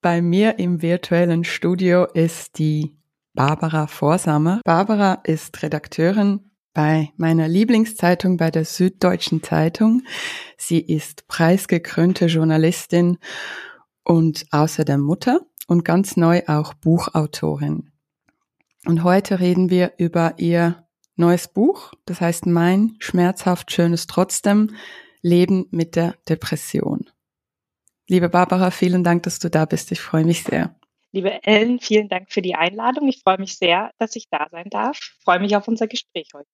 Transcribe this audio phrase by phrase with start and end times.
[0.00, 2.96] bei mir im virtuellen Studio ist die
[3.34, 4.60] Barbara Vorsamer.
[4.64, 10.02] Barbara ist Redakteurin bei meiner Lieblingszeitung bei der Süddeutschen Zeitung.
[10.56, 13.18] Sie ist preisgekrönte Journalistin
[14.04, 17.90] und außerdem Mutter und ganz neu auch Buchautorin.
[18.86, 24.70] Und heute reden wir über ihr neues Buch, das heißt Mein schmerzhaft schönes trotzdem
[25.20, 27.10] Leben mit der Depression.
[28.10, 29.92] Liebe Barbara, vielen Dank, dass du da bist.
[29.92, 30.74] Ich freue mich sehr.
[31.12, 33.06] Liebe Ellen, vielen Dank für die Einladung.
[33.06, 34.98] Ich freue mich sehr, dass ich da sein darf.
[34.98, 36.48] Ich freue mich auf unser Gespräch heute.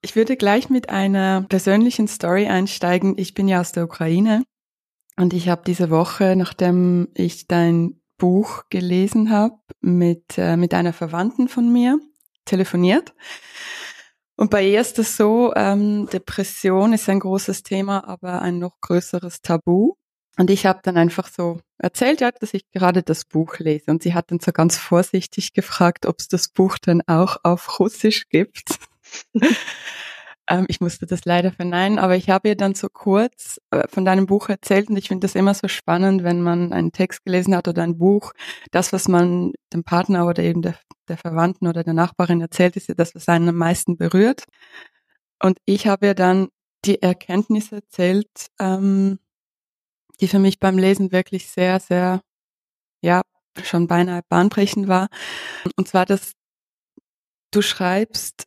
[0.00, 3.16] Ich würde gleich mit einer persönlichen Story einsteigen.
[3.16, 4.42] Ich bin ja aus der Ukraine
[5.16, 10.92] und ich habe diese Woche, nachdem ich dein Buch gelesen habe, mit, äh, mit einer
[10.92, 12.00] Verwandten von mir
[12.44, 13.14] telefoniert.
[14.34, 18.80] Und bei ihr ist es so, ähm, Depression ist ein großes Thema, aber ein noch
[18.80, 19.94] größeres Tabu.
[20.38, 23.90] Und ich habe dann einfach so erzählt, ja, dass ich gerade das Buch lese.
[23.90, 27.78] Und sie hat dann so ganz vorsichtig gefragt, ob es das Buch dann auch auf
[27.78, 28.78] Russisch gibt.
[30.48, 34.04] Ähm, ich musste das leider verneinen, aber ich habe ihr dann so kurz äh, von
[34.04, 37.54] deinem Buch erzählt und ich finde das immer so spannend, wenn man einen Text gelesen
[37.54, 38.32] hat oder ein Buch.
[38.72, 40.74] Das, was man dem Partner oder eben der,
[41.08, 44.44] der Verwandten oder der Nachbarin erzählt, ist ja das, was einen am meisten berührt.
[45.40, 46.48] Und ich habe ihr dann
[46.84, 49.18] die Erkenntnisse erzählt, ähm,
[50.22, 52.22] die für mich beim Lesen wirklich sehr, sehr,
[53.02, 53.22] ja,
[53.62, 55.08] schon beinahe bahnbrechend war.
[55.76, 56.32] Und zwar, dass
[57.50, 58.44] du schreibst,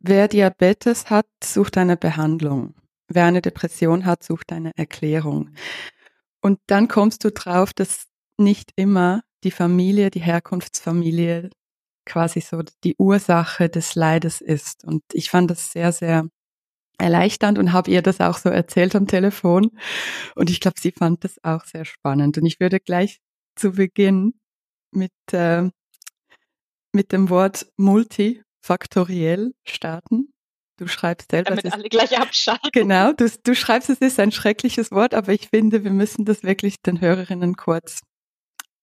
[0.00, 2.74] Wer Diabetes hat, sucht eine Behandlung.
[3.08, 5.50] Wer eine Depression hat, sucht eine Erklärung.
[6.40, 8.06] Und dann kommst du drauf, dass
[8.38, 11.50] nicht immer die Familie, die Herkunftsfamilie
[12.06, 14.84] quasi so die Ursache des Leides ist.
[14.84, 16.28] Und ich fand das sehr, sehr
[16.98, 19.70] erleichternd und habe ihr das auch so erzählt am Telefon.
[20.34, 22.36] Und ich glaube, sie fand das auch sehr spannend.
[22.38, 23.20] Und ich würde gleich
[23.56, 24.34] zu Beginn
[24.90, 25.70] mit, äh,
[26.92, 30.32] mit dem Wort Multi faktoriell starten.
[30.76, 31.56] Du schreibst selber.
[31.56, 32.70] Damit alle gleich abschalten.
[32.72, 36.44] Genau, du, du schreibst, es ist ein schreckliches Wort, aber ich finde, wir müssen das
[36.44, 38.00] wirklich den Hörerinnen kurz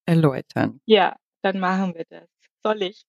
[0.06, 0.82] erläutern.
[0.86, 2.28] Ja, dann machen wir das.
[2.64, 3.04] Soll ich?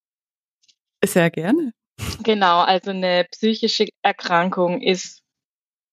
[1.05, 1.73] Sehr gerne.
[2.19, 5.23] Genau, also eine psychische Erkrankung ist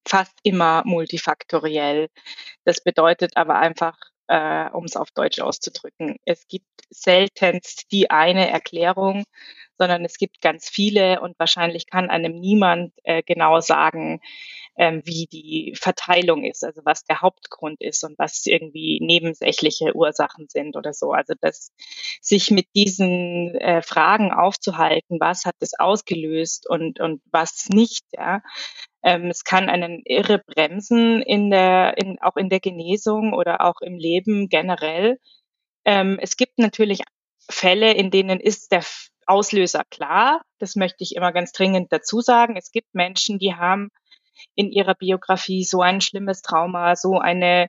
[0.08, 2.10] fast immer multifaktoriell.
[2.66, 8.50] Das bedeutet aber einfach, äh, um es auf Deutsch auszudrücken, es gibt seltenst die eine
[8.50, 9.26] Erklärung,
[9.84, 14.22] sondern es gibt ganz viele und wahrscheinlich kann einem niemand äh, genau sagen,
[14.78, 20.48] ähm, wie die Verteilung ist, also was der Hauptgrund ist und was irgendwie nebensächliche Ursachen
[20.48, 21.12] sind oder so.
[21.12, 21.74] Also das
[22.22, 28.42] sich mit diesen äh, Fragen aufzuhalten, was hat das ausgelöst und und was nicht, ja.
[29.04, 33.82] Ähm, es kann einen irre bremsen in der, in, auch in der Genesung oder auch
[33.82, 35.20] im Leben generell.
[35.84, 37.02] Ähm, es gibt natürlich
[37.50, 38.84] Fälle, in denen ist der
[39.28, 40.42] Auslöser klar.
[40.60, 42.56] Das möchte ich immer ganz dringend dazu sagen.
[42.58, 43.90] Es gibt Menschen, die haben
[44.56, 47.68] in ihrer Biografie so ein schlimmes Trauma, so eine,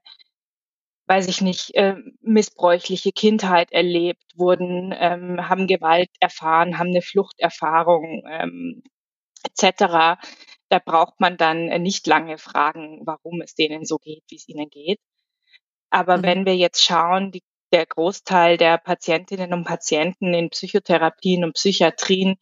[1.07, 8.25] weiß ich nicht, äh, missbräuchliche Kindheit erlebt, wurden, ähm, haben Gewalt erfahren, haben eine Fluchterfahrung
[8.29, 8.83] ähm,
[9.45, 10.19] etc.
[10.69, 14.71] Da braucht man dann nicht lange fragen, warum es denen so geht, wie es ihnen
[14.71, 15.01] geht.
[15.91, 16.23] Aber mhm.
[16.23, 17.43] wenn wir jetzt schauen, die
[17.75, 22.37] der Großteil der Patientinnen und Patienten in Psychotherapien und Psychiatrien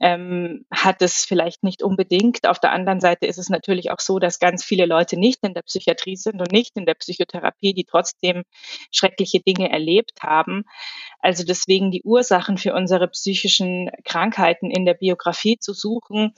[0.00, 2.48] ähm, hat es vielleicht nicht unbedingt.
[2.48, 5.54] Auf der anderen Seite ist es natürlich auch so, dass ganz viele Leute nicht in
[5.54, 8.42] der Psychiatrie sind und nicht in der Psychotherapie, die trotzdem
[8.90, 10.64] schreckliche Dinge erlebt haben.
[11.20, 16.34] Also deswegen die Ursachen für unsere psychischen Krankheiten in der Biografie zu suchen,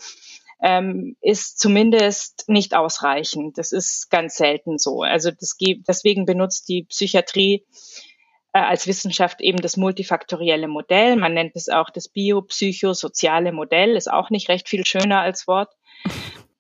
[0.63, 3.57] ähm, ist zumindest nicht ausreichend.
[3.57, 5.01] Das ist ganz selten so.
[5.01, 5.57] Also das,
[5.89, 7.65] deswegen benutzt die Psychiatrie
[8.55, 11.17] äh, als Wissenschaft eben das multifaktorielle Modell.
[11.17, 15.75] Man nennt es auch das biopsychosoziale Modell, ist auch nicht recht viel schöner als Wort.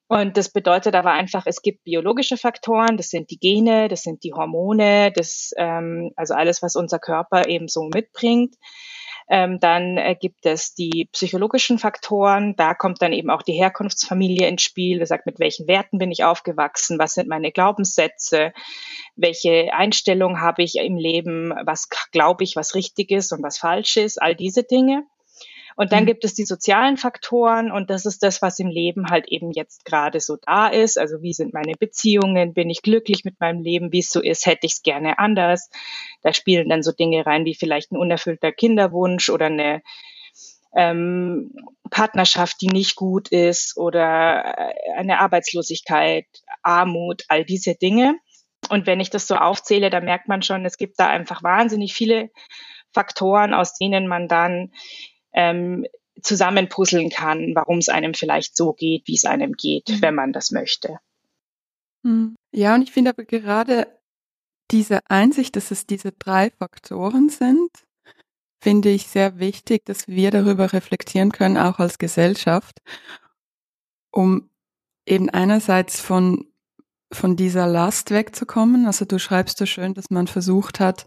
[0.08, 4.24] Und das bedeutet aber einfach, es gibt biologische Faktoren, das sind die Gene, das sind
[4.24, 8.56] die Hormone, das, ähm, also alles, was unser Körper eben so mitbringt.
[9.28, 12.56] Ähm, dann äh, gibt es die psychologischen Faktoren.
[12.56, 15.00] Da kommt dann eben auch die Herkunftsfamilie ins Spiel.
[15.00, 16.98] Wie sagt, mit welchen Werten bin ich aufgewachsen?
[16.98, 18.52] Was sind meine Glaubenssätze?
[19.16, 21.54] Welche Einstellung habe ich im Leben?
[21.64, 24.20] Was glaube ich, was richtig ist und was falsch ist?
[24.20, 25.04] All diese Dinge.
[25.76, 26.08] Und dann mhm.
[26.08, 29.84] gibt es die sozialen Faktoren und das ist das, was im Leben halt eben jetzt
[29.84, 30.98] gerade so da ist.
[30.98, 32.54] Also wie sind meine Beziehungen?
[32.54, 33.92] Bin ich glücklich mit meinem Leben?
[33.92, 35.70] Wie es so ist, hätte ich es gerne anders.
[36.22, 39.82] Da spielen dann so Dinge rein wie vielleicht ein unerfüllter Kinderwunsch oder eine
[40.76, 41.52] ähm,
[41.90, 46.26] Partnerschaft, die nicht gut ist oder äh, eine Arbeitslosigkeit,
[46.62, 48.16] Armut, all diese Dinge.
[48.70, 51.94] Und wenn ich das so aufzähle, dann merkt man schon, es gibt da einfach wahnsinnig
[51.94, 52.30] viele
[52.92, 54.72] Faktoren, aus denen man dann
[55.34, 55.86] ähm,
[56.22, 60.02] zusammenpuzzeln kann, warum es einem vielleicht so geht, wie es einem geht, mhm.
[60.02, 60.98] wenn man das möchte.
[62.04, 62.36] Hm.
[62.52, 63.86] Ja, und ich finde aber gerade
[64.70, 67.70] diese Einsicht, dass es diese drei Faktoren sind,
[68.60, 72.78] finde ich sehr wichtig, dass wir darüber reflektieren können, auch als Gesellschaft,
[74.10, 74.50] um
[75.06, 76.46] eben einerseits von,
[77.12, 78.86] von dieser Last wegzukommen.
[78.86, 81.04] Also du schreibst so schön, dass man versucht hat,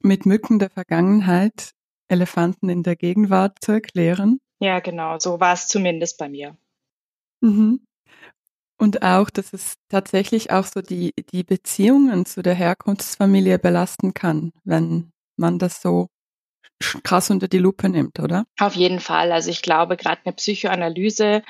[0.00, 1.72] mit Mücken der Vergangenheit
[2.08, 4.38] Elefanten in der Gegenwart zu erklären.
[4.60, 6.56] Ja, genau, so war es zumindest bei mir.
[7.40, 7.84] Mhm.
[8.78, 14.52] Und auch, dass es tatsächlich auch so die, die Beziehungen zu der Herkunftsfamilie belasten kann,
[14.64, 16.08] wenn man das so
[17.04, 18.44] krass unter die Lupe nimmt, oder?
[18.60, 19.32] Auf jeden Fall.
[19.32, 21.42] Also ich glaube, gerade eine Psychoanalyse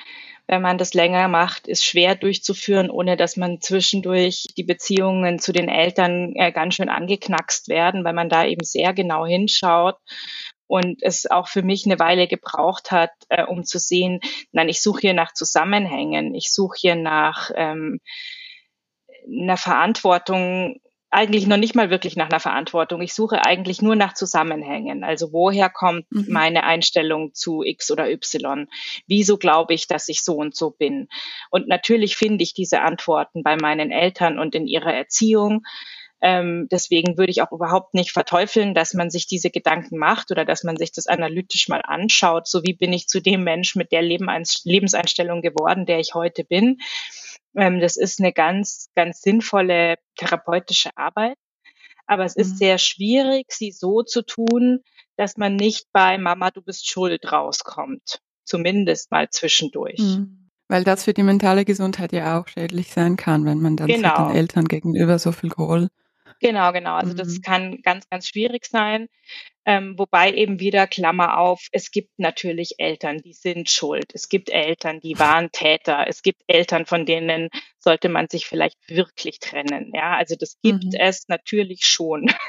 [0.48, 5.52] wenn man das länger macht, ist schwer durchzuführen, ohne dass man zwischendurch die Beziehungen zu
[5.52, 9.96] den Eltern äh, ganz schön angeknackst werden, weil man da eben sehr genau hinschaut
[10.66, 14.20] und es auch für mich eine Weile gebraucht hat, äh, um zu sehen,
[14.52, 18.00] nein, ich suche hier nach Zusammenhängen, ich suche hier nach ähm,
[19.26, 20.80] einer Verantwortung
[21.10, 23.00] eigentlich noch nicht mal wirklich nach einer Verantwortung.
[23.00, 25.04] Ich suche eigentlich nur nach Zusammenhängen.
[25.04, 26.26] Also woher kommt mhm.
[26.28, 28.68] meine Einstellung zu X oder Y?
[29.06, 31.08] Wieso glaube ich, dass ich so und so bin?
[31.50, 35.62] Und natürlich finde ich diese Antworten bei meinen Eltern und in ihrer Erziehung.
[36.22, 40.44] Ähm, deswegen würde ich auch überhaupt nicht verteufeln, dass man sich diese Gedanken macht oder
[40.44, 42.48] dass man sich das analytisch mal anschaut.
[42.48, 46.78] So wie bin ich zu dem Mensch mit der Lebenseinstellung geworden, der ich heute bin.
[47.54, 51.36] Ähm, das ist eine ganz, ganz sinnvolle therapeutische Arbeit.
[52.06, 52.56] Aber es ist mhm.
[52.56, 54.80] sehr schwierig, sie so zu tun,
[55.16, 58.20] dass man nicht bei Mama, du bist schuld rauskommt.
[58.44, 59.98] Zumindest mal zwischendurch.
[59.98, 60.50] Mhm.
[60.68, 64.28] Weil das für die mentale Gesundheit ja auch schädlich sein kann, wenn man dann genau.
[64.28, 65.88] den Eltern gegenüber so viel Groll
[66.40, 66.94] Genau, genau.
[66.94, 67.16] Also mhm.
[67.16, 69.08] das kann ganz, ganz schwierig sein.
[69.64, 74.12] Ähm, wobei eben wieder Klammer auf, es gibt natürlich Eltern, die sind schuld.
[74.14, 76.06] Es gibt Eltern, die waren Täter.
[76.06, 79.90] Es gibt Eltern, von denen sollte man sich vielleicht wirklich trennen.
[79.94, 80.98] Ja, also das gibt mhm.
[80.98, 82.30] es natürlich schon.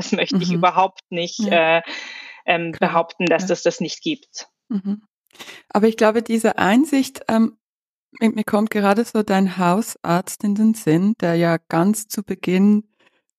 [0.00, 0.42] Das möchte mhm.
[0.42, 1.78] ich überhaupt nicht ja.
[1.78, 1.82] äh,
[2.46, 3.48] ähm, behaupten, dass ja.
[3.48, 4.46] das das nicht gibt.
[4.68, 5.02] Mhm.
[5.68, 7.58] Aber ich glaube, diese Einsicht, ähm,
[8.20, 12.87] mir kommt gerade so dein Hausarzt in den Sinn, der ja ganz zu Beginn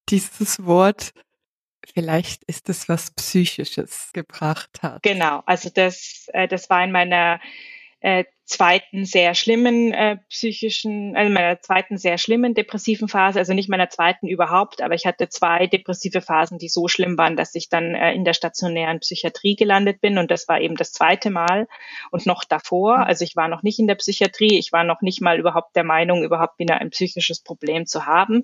[0.09, 1.13] dieses Wort
[1.93, 5.03] vielleicht ist es was Psychisches gebracht hat.
[5.03, 7.39] Genau, also das, äh, das war in meiner
[8.01, 13.69] äh, zweiten sehr schlimmen äh, psychischen, also meiner zweiten sehr schlimmen depressiven Phase, also nicht
[13.69, 17.69] meiner zweiten überhaupt, aber ich hatte zwei depressive Phasen, die so schlimm waren, dass ich
[17.69, 21.67] dann äh, in der stationären Psychiatrie gelandet bin und das war eben das zweite Mal
[22.09, 25.21] und noch davor, also ich war noch nicht in der Psychiatrie, ich war noch nicht
[25.21, 28.43] mal überhaupt der Meinung, überhaupt wieder ein psychisches Problem zu haben,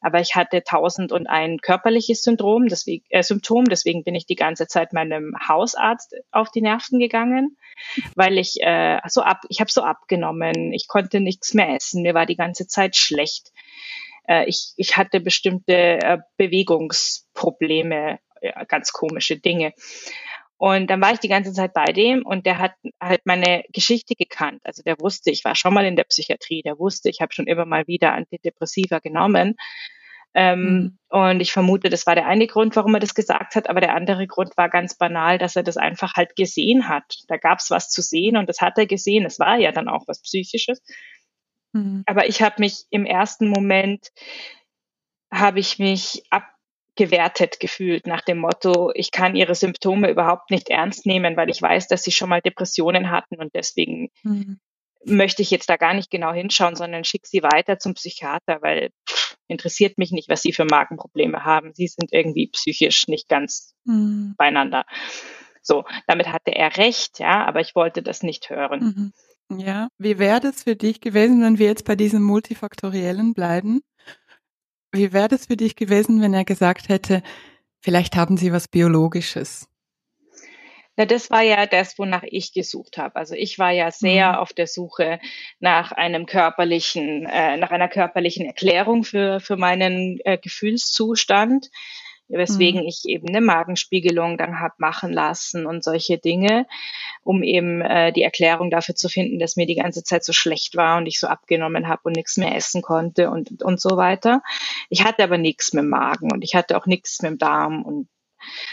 [0.00, 4.34] aber ich hatte tausend und ein körperliches Syndrom, deswegen, äh, Symptom, deswegen bin ich die
[4.34, 7.56] ganze Zeit meinem Hausarzt auf die Nerven gegangen,
[8.16, 12.14] weil ich äh, so ab, ich habe so abgenommen, ich konnte nichts mehr essen, mir
[12.14, 13.52] war die ganze Zeit schlecht.
[14.26, 19.72] Äh, ich, ich hatte bestimmte äh, Bewegungsprobleme, ja, ganz komische Dinge.
[20.58, 24.16] Und dann war ich die ganze Zeit bei dem und der hat halt meine Geschichte
[24.16, 24.60] gekannt.
[24.64, 27.46] Also der wusste, ich war schon mal in der Psychiatrie, der wusste, ich habe schon
[27.46, 29.54] immer mal wieder Antidepressiva genommen.
[30.40, 30.98] Ähm, mhm.
[31.08, 33.96] Und ich vermute, das war der eine Grund, warum er das gesagt hat, aber der
[33.96, 37.24] andere Grund war ganz banal, dass er das einfach halt gesehen hat.
[37.26, 39.26] Da gab es was zu sehen und das hat er gesehen.
[39.26, 40.80] Es war ja dann auch was Psychisches.
[41.72, 42.04] Mhm.
[42.06, 44.10] Aber ich habe mich im ersten Moment,
[45.32, 51.04] habe ich mich abgewertet gefühlt nach dem Motto, ich kann ihre Symptome überhaupt nicht ernst
[51.04, 54.60] nehmen, weil ich weiß, dass sie schon mal Depressionen hatten und deswegen mhm.
[55.04, 58.90] möchte ich jetzt da gar nicht genau hinschauen, sondern schicke sie weiter zum Psychiater, weil
[59.48, 61.72] interessiert mich nicht, was sie für Magenprobleme haben.
[61.74, 64.34] Sie sind irgendwie psychisch nicht ganz mhm.
[64.36, 64.84] beieinander.
[65.62, 69.12] So, damit hatte er recht, ja, aber ich wollte das nicht hören.
[69.50, 69.60] Mhm.
[69.60, 73.80] Ja, wie wäre das für dich gewesen, wenn wir jetzt bei diesem multifaktoriellen bleiben?
[74.92, 77.22] Wie wäre das für dich gewesen, wenn er gesagt hätte,
[77.80, 79.68] vielleicht haben Sie was Biologisches?
[80.98, 83.14] Na, das war ja das, wonach ich gesucht habe.
[83.14, 84.38] Also ich war ja sehr mhm.
[84.38, 85.20] auf der Suche
[85.60, 91.70] nach einem körperlichen, äh, nach einer körperlichen Erklärung für, für meinen äh, Gefühlszustand
[92.28, 92.88] weswegen mhm.
[92.88, 96.66] ich eben eine Magenspiegelung dann hab machen lassen und solche Dinge,
[97.22, 100.76] um eben äh, die Erklärung dafür zu finden, dass mir die ganze Zeit so schlecht
[100.76, 104.42] war und ich so abgenommen habe und nichts mehr essen konnte und, und so weiter.
[104.90, 107.82] Ich hatte aber nichts mit dem Magen und ich hatte auch nichts mit dem Darm
[107.82, 108.08] und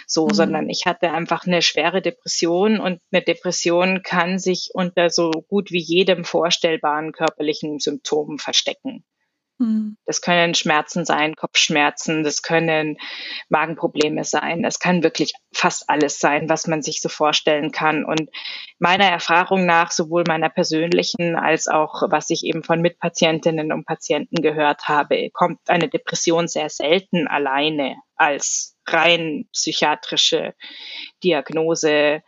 [0.07, 0.33] so, mhm.
[0.33, 5.71] sondern ich hatte einfach eine schwere Depression und eine Depression kann sich unter so gut
[5.71, 9.03] wie jedem vorstellbaren körperlichen Symptom verstecken.
[9.57, 9.97] Mhm.
[10.05, 12.97] Das können Schmerzen sein, Kopfschmerzen, das können
[13.47, 18.03] Magenprobleme sein, das kann wirklich fast alles sein, was man sich so vorstellen kann.
[18.03, 18.29] Und
[18.79, 24.41] meiner Erfahrung nach, sowohl meiner persönlichen als auch was ich eben von Mitpatientinnen und Patienten
[24.41, 30.53] gehört habe, kommt eine Depression sehr selten alleine als rein psychiatrische
[31.23, 32.21] Diagnose,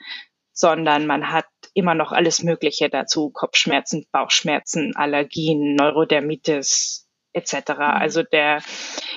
[0.54, 7.07] sondern man hat immer noch alles Mögliche dazu, Kopfschmerzen, Bauchschmerzen, Allergien, Neurodermitis,
[7.38, 7.70] etc.
[7.70, 7.82] Mhm.
[7.82, 8.62] Also der,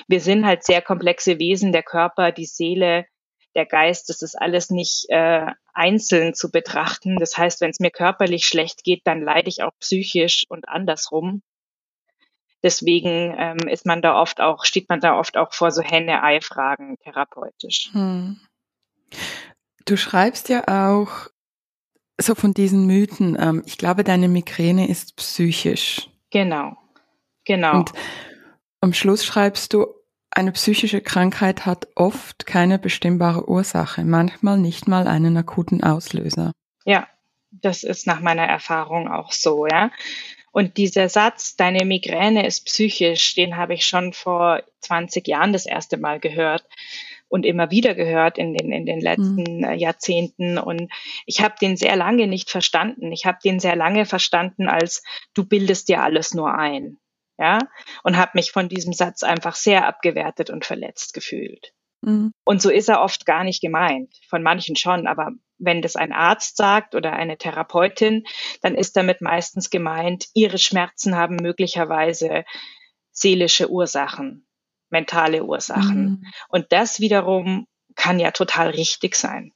[0.07, 3.05] wir sind halt sehr komplexe Wesen, der Körper, die Seele,
[3.55, 7.17] der Geist, das ist alles nicht äh, einzeln zu betrachten.
[7.17, 11.41] Das heißt, wenn es mir körperlich schlecht geht, dann leide ich auch psychisch und andersrum.
[12.63, 16.97] Deswegen ähm, ist man da oft auch, steht man da oft auch vor so Henne-Ei-Fragen
[17.03, 17.89] therapeutisch.
[17.91, 18.39] Hm.
[19.85, 21.27] Du schreibst ja auch
[22.19, 23.35] so von diesen Mythen.
[23.39, 26.07] Ähm, ich glaube, deine Migräne ist psychisch.
[26.29, 26.77] Genau.
[27.45, 27.79] Genau.
[27.79, 27.91] Und
[28.81, 29.87] am Schluss schreibst du,
[30.31, 36.53] eine psychische Krankheit hat oft keine bestimmbare Ursache, manchmal nicht mal einen akuten Auslöser.
[36.85, 37.07] Ja,
[37.51, 39.91] das ist nach meiner Erfahrung auch so, ja.
[40.53, 45.65] Und dieser Satz, deine Migräne ist psychisch, den habe ich schon vor 20 Jahren das
[45.65, 46.65] erste Mal gehört
[47.27, 49.73] und immer wieder gehört in den, in den letzten mhm.
[49.77, 50.57] Jahrzehnten.
[50.57, 50.91] Und
[51.25, 53.11] ich habe den sehr lange nicht verstanden.
[53.13, 56.97] Ich habe den sehr lange verstanden als, du bildest dir alles nur ein
[57.41, 57.57] ja,
[58.03, 61.73] und habe mich von diesem Satz einfach sehr abgewertet und verletzt gefühlt.
[62.01, 62.33] Mhm.
[62.45, 66.13] Und so ist er oft gar nicht gemeint, von manchen schon, aber wenn das ein
[66.13, 68.25] Arzt sagt oder eine Therapeutin,
[68.61, 72.45] dann ist damit meistens gemeint, ihre Schmerzen haben möglicherweise
[73.11, 74.47] seelische Ursachen,
[74.89, 76.03] mentale Ursachen.
[76.03, 76.23] Mhm.
[76.47, 79.51] Und das wiederum kann ja total richtig sein.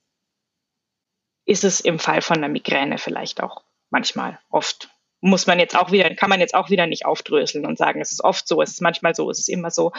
[1.45, 4.89] Ist es im Fall von einer Migräne vielleicht auch manchmal, oft
[5.25, 8.11] muss man jetzt auch wieder, kann man jetzt auch wieder nicht aufdröseln und sagen, es
[8.11, 9.91] ist oft so, es ist manchmal so, es ist immer so,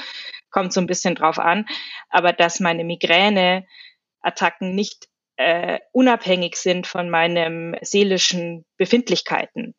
[0.50, 1.66] kommt so ein bisschen drauf an.
[2.11, 9.75] Aber dass meine Migräneattacken nicht äh, unabhängig sind von meinen seelischen Befindlichkeiten.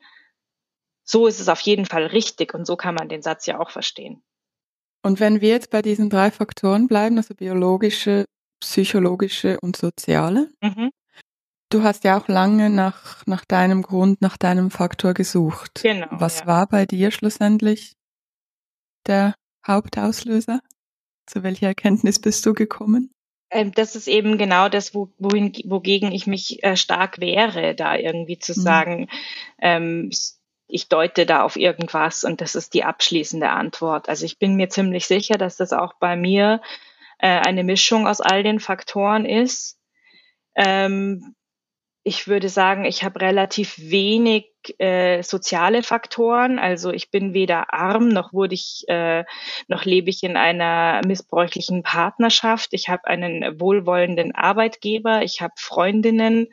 [1.03, 3.71] So ist es auf jeden Fall richtig und so kann man den Satz ja auch
[3.71, 4.21] verstehen.
[5.01, 8.25] Und wenn wir jetzt bei diesen drei Faktoren bleiben, also biologische,
[8.59, 10.91] psychologische und soziale, mhm.
[11.69, 15.81] Du hast ja auch lange nach, nach deinem Grund, nach deinem Faktor gesucht.
[15.83, 16.07] Genau.
[16.11, 16.47] Was ja.
[16.47, 17.97] war bei dir schlussendlich
[19.05, 20.61] der Hauptauslöser?
[21.25, 23.11] Zu welcher Erkenntnis bist du gekommen?
[23.49, 27.95] Ähm, das ist eben genau das, wo, wohin, wogegen ich mich äh, stark wehre, da
[27.95, 28.61] irgendwie zu mhm.
[28.61, 29.09] sagen,
[29.61, 30.09] ähm,
[30.69, 34.09] ich deute da auf irgendwas und das ist die abschließende Antwort.
[34.09, 36.61] Also ich bin mir ziemlich sicher, dass das auch bei mir
[37.19, 39.77] äh, eine Mischung aus all den Faktoren ist.
[40.55, 41.35] Ähm,
[42.07, 44.45] ich würde sagen, ich habe relativ wenig
[44.79, 46.57] äh, soziale Faktoren.
[46.57, 49.25] Also ich bin weder arm noch wurde ich äh,
[49.67, 52.69] noch lebe ich in einer missbräuchlichen Partnerschaft.
[52.71, 55.21] Ich habe einen wohlwollenden Arbeitgeber.
[55.23, 56.47] Ich habe Freundinnen.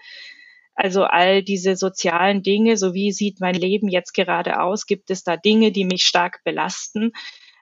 [0.74, 4.86] Also all diese sozialen Dinge, so wie sieht mein Leben jetzt gerade aus?
[4.86, 7.12] Gibt es da Dinge, die mich stark belasten?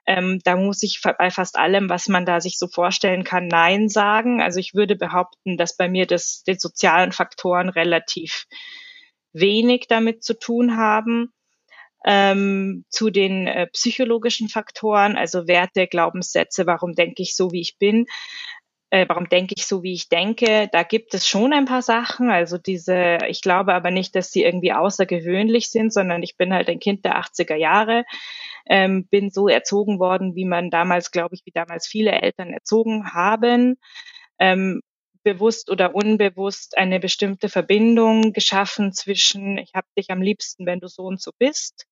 [0.05, 3.87] Ähm, da muss ich bei fast allem, was man da sich so vorstellen kann, Nein
[3.87, 4.41] sagen.
[4.41, 8.45] Also ich würde behaupten, dass bei mir das, die sozialen Faktoren relativ
[9.31, 11.33] wenig damit zu tun haben.
[12.05, 17.77] Ähm, zu den äh, psychologischen Faktoren, also Werte, Glaubenssätze, warum denke ich so, wie ich
[17.77, 18.07] bin,
[18.93, 22.29] äh, warum denke ich so, wie ich denke, da gibt es schon ein paar Sachen.
[22.29, 26.69] Also diese, ich glaube aber nicht, dass sie irgendwie außergewöhnlich sind, sondern ich bin halt
[26.69, 28.03] ein Kind der 80er Jahre
[28.65, 33.13] ähm, bin so erzogen worden, wie man damals, glaube ich, wie damals viele Eltern erzogen
[33.13, 33.75] haben.
[34.39, 34.81] Ähm,
[35.23, 40.87] bewusst oder unbewusst eine bestimmte Verbindung geschaffen zwischen, ich habe dich am liebsten, wenn du
[40.87, 41.85] so und so bist.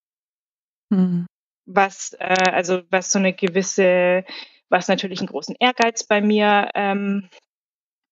[0.89, 1.27] Mhm.
[1.65, 4.25] Was, äh, also was so eine gewisse,
[4.69, 7.29] was natürlich einen großen Ehrgeiz bei mir ähm,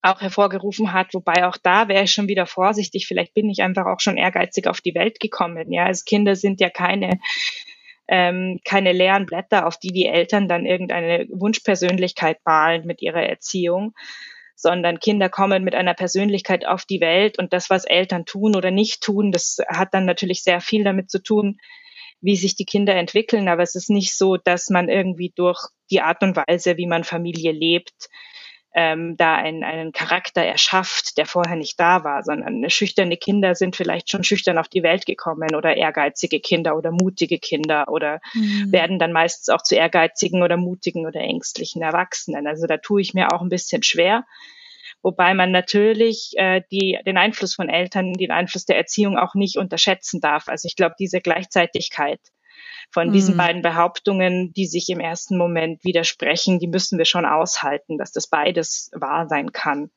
[0.02, 3.06] auch hervorgerufen hat, wobei auch da wäre ich schon wieder vorsichtig.
[3.06, 5.72] Vielleicht bin ich einfach auch schon ehrgeizig auf die Welt gekommen.
[5.74, 7.20] Ja, also Kinder sind ja keine
[8.10, 13.94] ähm, keine leeren Blätter, auf die die Eltern dann irgendeine Wunschpersönlichkeit malen mit ihrer Erziehung,
[14.56, 18.72] sondern Kinder kommen mit einer Persönlichkeit auf die Welt und das, was Eltern tun oder
[18.72, 21.60] nicht tun, das hat dann natürlich sehr viel damit zu tun,
[22.20, 23.48] wie sich die Kinder entwickeln.
[23.48, 25.60] Aber es ist nicht so, dass man irgendwie durch
[25.92, 28.10] die Art und Weise, wie man Familie lebt,
[28.76, 33.76] ähm, da einen, einen Charakter erschafft, der vorher nicht da war, sondern schüchterne Kinder sind
[33.76, 38.72] vielleicht schon schüchtern auf die Welt gekommen oder ehrgeizige Kinder oder mutige Kinder oder mhm.
[38.72, 42.46] werden dann meistens auch zu ehrgeizigen oder mutigen oder ängstlichen Erwachsenen.
[42.46, 44.26] Also da tue ich mir auch ein bisschen schwer.
[45.02, 49.58] Wobei man natürlich äh, die, den Einfluss von Eltern, den Einfluss der Erziehung auch nicht
[49.58, 50.48] unterschätzen darf.
[50.48, 52.20] Also ich glaube, diese Gleichzeitigkeit
[52.92, 53.38] von diesen mhm.
[53.38, 58.28] beiden Behauptungen, die sich im ersten Moment widersprechen, die müssen wir schon aushalten, dass das
[58.28, 59.92] beides wahr sein kann.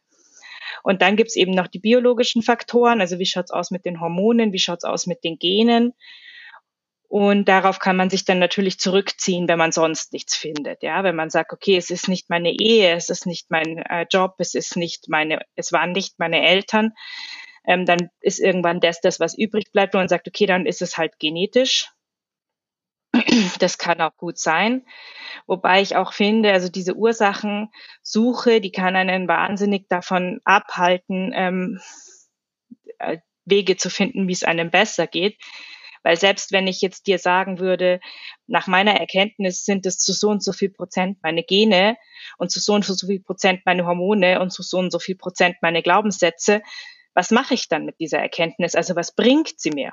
[0.83, 4.53] Und dann gibt's eben noch die biologischen Faktoren, also wie schaut's aus mit den Hormonen,
[4.53, 5.93] wie schaut's aus mit den Genen.
[7.09, 10.83] Und darauf kann man sich dann natürlich zurückziehen, wenn man sonst nichts findet.
[10.83, 14.07] Ja, wenn man sagt, okay, es ist nicht meine Ehe, es ist nicht mein äh,
[14.11, 16.93] Job, es ist nicht meine, es waren nicht meine Eltern,
[17.67, 20.81] ähm, dann ist irgendwann das, das, was übrig bleibt, wo man sagt, okay, dann ist
[20.81, 21.91] es halt genetisch.
[23.59, 24.85] Das kann auch gut sein.
[25.47, 31.81] Wobei ich auch finde, also diese Ursachensuche, die kann einen wahnsinnig davon abhalten, ähm,
[32.99, 35.37] äh, Wege zu finden, wie es einem besser geht.
[36.05, 38.01] Weil selbst wenn ich jetzt dir sagen würde,
[38.47, 41.97] nach meiner Erkenntnis sind es zu so und so viel Prozent meine Gene
[42.39, 45.17] und zu so und so viel Prozent meine Hormone und zu so und so viel
[45.17, 46.63] Prozent meine Glaubenssätze,
[47.15, 48.75] was mache ich dann mit dieser Erkenntnis?
[48.75, 49.93] Also was bringt sie mir?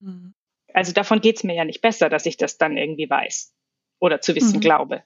[0.00, 0.34] Mhm
[0.78, 3.52] also davon geht's mir ja nicht besser, dass ich das dann irgendwie weiß
[3.98, 4.60] oder zu wissen mhm.
[4.60, 5.02] glaube.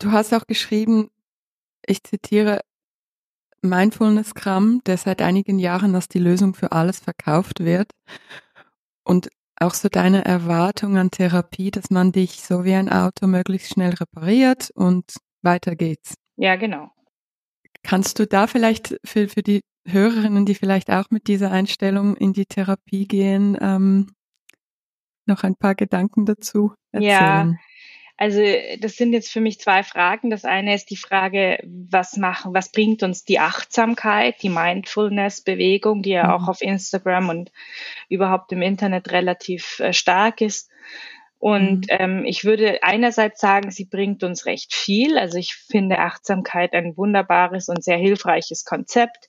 [0.00, 1.08] Du hast auch geschrieben,
[1.86, 2.62] ich zitiere,
[3.62, 7.92] Mindfulness-Kram, der seit einigen Jahren als die Lösung für alles verkauft wird.
[9.04, 13.72] Und auch so deine Erwartung an Therapie, dass man dich so wie ein Auto möglichst
[13.72, 16.14] schnell repariert und weiter geht's.
[16.34, 16.90] Ja, genau.
[17.84, 22.32] Kannst du da vielleicht für, für die Hörerinnen, die vielleicht auch mit dieser Einstellung in
[22.32, 24.08] die Therapie gehen, ähm,
[25.26, 27.08] noch ein paar Gedanken dazu erzählen?
[27.10, 27.54] Ja,
[28.18, 28.40] also
[28.80, 30.30] das sind jetzt für mich zwei Fragen.
[30.30, 36.10] Das eine ist die Frage, was machen, was bringt uns die Achtsamkeit, die Mindfulness-Bewegung, die
[36.10, 36.30] ja mhm.
[36.30, 37.52] auch auf Instagram und
[38.08, 40.70] überhaupt im Internet relativ äh, stark ist.
[41.38, 41.86] Und mhm.
[41.90, 45.18] ähm, ich würde einerseits sagen, sie bringt uns recht viel.
[45.18, 49.28] Also ich finde Achtsamkeit ein wunderbares und sehr hilfreiches Konzept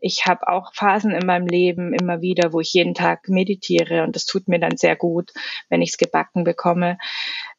[0.00, 4.16] ich habe auch Phasen in meinem Leben immer wieder, wo ich jeden Tag meditiere und
[4.16, 5.32] das tut mir dann sehr gut,
[5.68, 6.98] wenn ich es gebacken bekomme.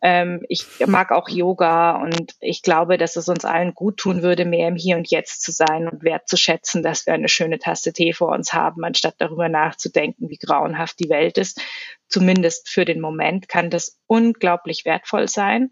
[0.02, 4.46] Ähm, ich mag auch Yoga und ich glaube, dass es uns allen gut tun würde,
[4.46, 8.14] mehr im Hier und Jetzt zu sein und wertzuschätzen, dass wir eine schöne Tasse Tee
[8.14, 11.62] vor uns haben, anstatt darüber nachzudenken, wie grauenhaft die Welt ist.
[12.08, 15.72] Zumindest für den Moment kann das unglaublich wertvoll sein.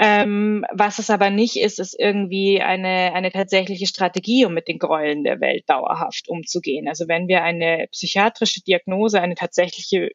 [0.00, 4.78] Ähm, was es aber nicht ist, ist irgendwie eine, eine tatsächliche Strategie, um mit den
[4.78, 6.88] Gräueln der Welt dauerhaft umzugehen.
[6.88, 10.10] Also wenn wir eine psychiatrische Diagnose, eine tatsächliche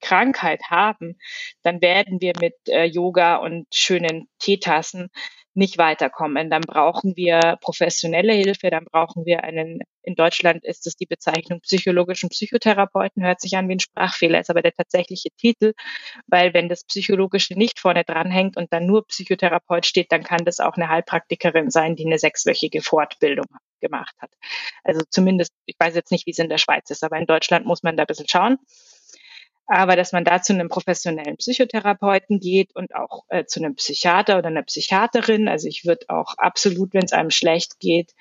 [0.00, 1.18] Krankheit haben,
[1.62, 5.10] dann werden wir mit äh, Yoga und schönen Teetassen
[5.56, 6.50] nicht weiterkommen.
[6.50, 11.60] Dann brauchen wir professionelle Hilfe, dann brauchen wir einen, in Deutschland ist es die Bezeichnung
[11.60, 15.72] psychologischen Psychotherapeuten, hört sich an wie ein Sprachfehler, ist aber der tatsächliche Titel,
[16.26, 20.44] weil wenn das Psychologische nicht vorne dran hängt und dann nur Psychotherapeut steht, dann kann
[20.44, 23.46] das auch eine Heilpraktikerin sein, die eine sechswöchige Fortbildung
[23.80, 24.30] gemacht hat.
[24.84, 27.66] Also zumindest, ich weiß jetzt nicht, wie es in der Schweiz ist, aber in Deutschland
[27.66, 28.58] muss man da ein bisschen schauen
[29.66, 34.38] aber dass man da zu einem professionellen Psychotherapeuten geht und auch äh, zu einem Psychiater
[34.38, 35.48] oder einer Psychiaterin.
[35.48, 38.14] Also ich würde auch absolut, wenn es einem schlecht geht,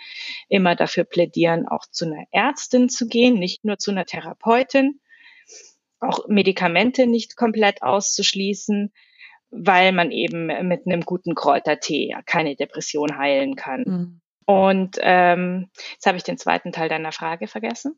[0.50, 5.00] immer dafür plädieren, auch zu einer Ärztin zu gehen, nicht nur zu einer Therapeutin,
[6.00, 8.92] auch Medikamente nicht komplett auszuschließen,
[9.52, 13.84] weil man eben mit einem guten Kräutertee ja keine Depression heilen kann.
[13.86, 14.22] Mhm.
[14.46, 17.98] Und ähm, jetzt habe ich den zweiten Teil deiner Frage vergessen.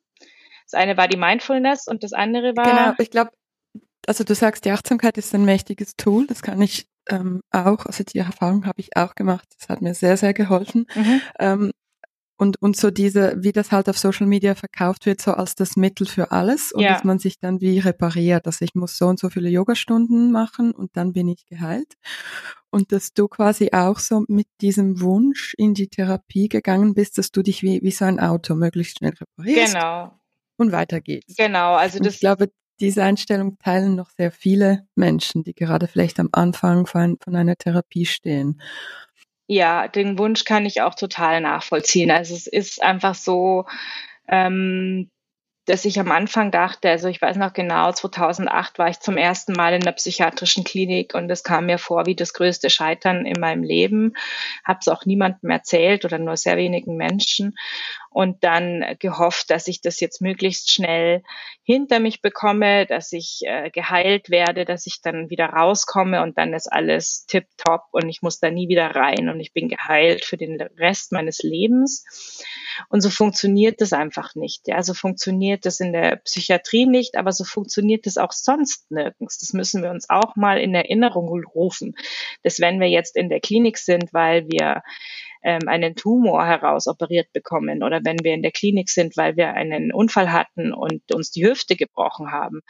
[0.70, 2.64] Das eine war die Mindfulness und das andere war.
[2.64, 3.32] Genau, ich glaube,
[4.06, 6.28] also du sagst, die Achtsamkeit ist ein mächtiges Tool.
[6.28, 9.48] Das kann ich ähm, auch, also die Erfahrung habe ich auch gemacht.
[9.60, 10.88] Das hat mir sehr, sehr geholfen.
[10.96, 11.22] Mhm.
[11.40, 11.72] Ähm,
[12.40, 15.76] und, und so diese, wie das halt auf Social Media verkauft wird, so als das
[15.76, 16.94] Mittel für alles und ja.
[16.94, 18.46] dass man sich dann wie repariert.
[18.46, 21.96] Also ich muss so und so viele Yogastunden machen und dann bin ich geheilt.
[22.70, 27.32] Und dass du quasi auch so mit diesem Wunsch in die Therapie gegangen bist, dass
[27.32, 29.74] du dich wie, wie so ein Auto möglichst schnell reparierst.
[29.74, 30.12] Genau
[30.58, 31.36] und weiter geht's.
[31.36, 32.16] Genau, also das.
[32.16, 37.18] ich glaube, diese Einstellung teilen noch sehr viele Menschen, die gerade vielleicht am Anfang von,
[37.24, 38.62] von einer Therapie stehen.
[39.48, 42.12] Ja, den Wunsch kann ich auch total nachvollziehen.
[42.12, 43.66] Also es ist einfach so,
[44.28, 45.10] ähm,
[45.68, 49.52] dass ich am Anfang dachte, also ich weiß noch genau, 2008 war ich zum ersten
[49.52, 53.40] Mal in der psychiatrischen Klinik und es kam mir vor wie das größte Scheitern in
[53.40, 54.14] meinem Leben.
[54.64, 57.58] Habe es auch niemandem erzählt oder nur sehr wenigen Menschen
[58.10, 61.24] und dann gehofft, dass ich das jetzt möglichst schnell
[61.64, 66.54] hinter mich bekomme, dass ich äh, geheilt werde, dass ich dann wieder rauskomme und dann
[66.54, 70.38] ist alles tipptopp und ich muss da nie wieder rein und ich bin geheilt für
[70.38, 72.06] den Rest meines Lebens.
[72.90, 74.68] Und so funktioniert das einfach nicht.
[74.68, 79.40] Ja, so funktioniert das in der Psychiatrie nicht, aber so funktioniert das auch sonst nirgends.
[79.40, 81.96] Das müssen wir uns auch mal in Erinnerung rufen,
[82.44, 84.84] dass wenn wir jetzt in der Klinik sind, weil wir
[85.44, 89.94] ähm, einen Tumor herausoperiert bekommen oder wenn wir in der Klinik sind, weil wir einen
[89.94, 92.62] Unfall hatten und uns die Hüfte gebrochen haben,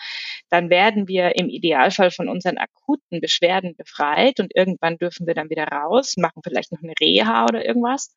[0.50, 5.50] dann werden wir im Idealfall von unseren akuten Beschwerden befreit und irgendwann dürfen wir dann
[5.50, 8.14] wieder raus, machen vielleicht noch eine Reha oder irgendwas.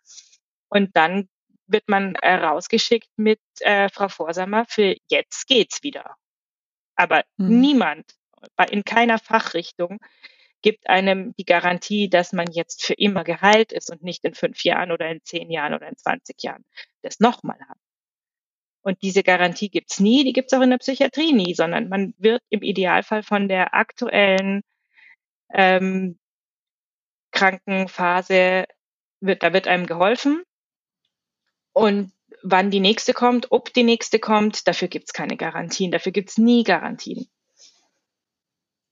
[0.68, 1.28] Und dann
[1.66, 6.16] wird man äh, rausgeschickt mit äh, Frau Vorsamer für jetzt geht's wieder.
[6.96, 7.60] Aber mhm.
[7.60, 8.04] niemand
[8.70, 9.98] in keiner Fachrichtung
[10.62, 14.64] gibt einem die Garantie, dass man jetzt für immer geheilt ist und nicht in fünf
[14.64, 16.64] Jahren oder in zehn Jahren oder in 20 Jahren
[17.02, 17.78] das nochmal hat.
[18.82, 22.42] Und diese Garantie gibt's nie, die gibt's auch in der Psychiatrie nie, sondern man wird
[22.48, 24.62] im Idealfall von der aktuellen
[25.52, 26.18] ähm,
[27.32, 28.64] Krankenphase,
[29.20, 30.42] wird, da wird einem geholfen
[31.72, 36.38] und wann die nächste kommt, ob die nächste kommt, dafür gibt's keine Garantien, dafür gibt's
[36.38, 37.28] nie Garantien.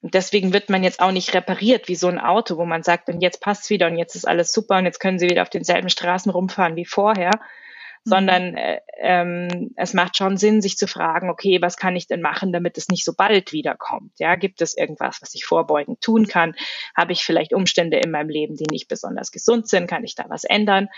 [0.01, 3.09] Und deswegen wird man jetzt auch nicht repariert wie so ein Auto, wo man sagt,
[3.09, 5.51] und jetzt passt's wieder und jetzt ist alles super und jetzt können sie wieder auf
[5.51, 7.41] denselben Straßen rumfahren wie vorher, mhm.
[8.11, 12.21] sondern äh, ähm, es macht schon Sinn, sich zu fragen, okay, was kann ich denn
[12.21, 14.13] machen, damit es nicht so bald wiederkommt?
[14.19, 16.55] Ja, gibt es irgendwas, was ich vorbeugend tun kann?
[16.97, 19.89] Habe ich vielleicht Umstände in meinem Leben, die nicht besonders gesund sind?
[19.89, 20.89] Kann ich da was ändern?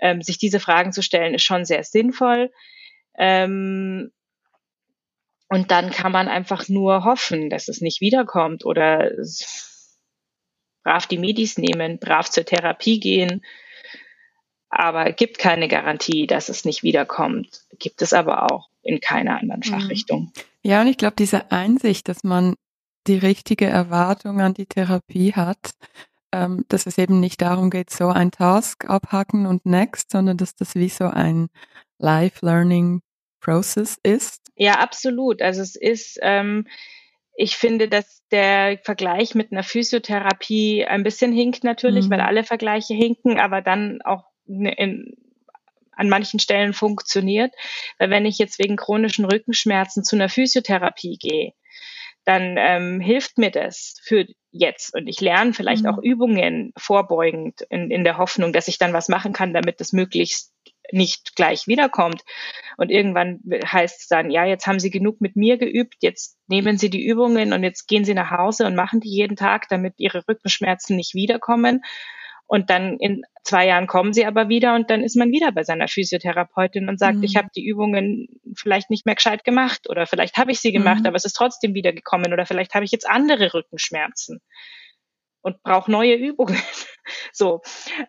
[0.00, 2.50] ähm, sich diese Fragen zu stellen, ist schon sehr sinnvoll.
[3.16, 4.12] Ähm,
[5.48, 9.10] und dann kann man einfach nur hoffen, dass es nicht wiederkommt oder
[10.84, 13.42] brav die Medis nehmen, brav zur Therapie gehen.
[14.70, 17.62] Aber gibt keine Garantie, dass es nicht wiederkommt.
[17.78, 19.70] Gibt es aber auch in keiner anderen mhm.
[19.70, 20.32] Fachrichtung.
[20.62, 22.54] Ja, und ich glaube, diese Einsicht, dass man
[23.06, 25.70] die richtige Erwartung an die Therapie hat,
[26.32, 30.54] ähm, dass es eben nicht darum geht, so ein Task abhaken und next, sondern dass
[30.54, 31.48] das wie so ein
[31.98, 33.00] Life-Learning
[33.40, 34.42] Process ist?
[34.56, 35.42] Ja, absolut.
[35.42, 36.66] Also es ist, ähm,
[37.36, 42.10] ich finde, dass der Vergleich mit einer Physiotherapie ein bisschen hinkt natürlich, mhm.
[42.10, 45.14] weil alle Vergleiche hinken, aber dann auch ne, in,
[45.92, 47.54] an manchen Stellen funktioniert.
[47.98, 51.52] Weil wenn ich jetzt wegen chronischen Rückenschmerzen zu einer Physiotherapie gehe,
[52.24, 54.94] dann ähm, hilft mir das für jetzt.
[54.94, 55.90] Und ich lerne vielleicht mhm.
[55.90, 59.92] auch Übungen vorbeugend in, in der Hoffnung, dass ich dann was machen kann, damit das
[59.92, 60.52] möglichst
[60.92, 62.22] nicht gleich wiederkommt.
[62.76, 66.78] Und irgendwann heißt es dann, ja, jetzt haben Sie genug mit mir geübt, jetzt nehmen
[66.78, 69.94] Sie die Übungen und jetzt gehen Sie nach Hause und machen die jeden Tag, damit
[69.98, 71.82] Ihre Rückenschmerzen nicht wiederkommen.
[72.50, 75.64] Und dann in zwei Jahren kommen sie aber wieder und dann ist man wieder bei
[75.64, 77.22] seiner Physiotherapeutin und sagt, mhm.
[77.22, 81.00] ich habe die Übungen vielleicht nicht mehr gescheit gemacht oder vielleicht habe ich sie gemacht,
[81.00, 81.08] mhm.
[81.08, 84.40] aber es ist trotzdem wieder gekommen oder vielleicht habe ich jetzt andere Rückenschmerzen
[85.42, 86.56] und brauche neue Übungen.
[87.32, 87.60] so,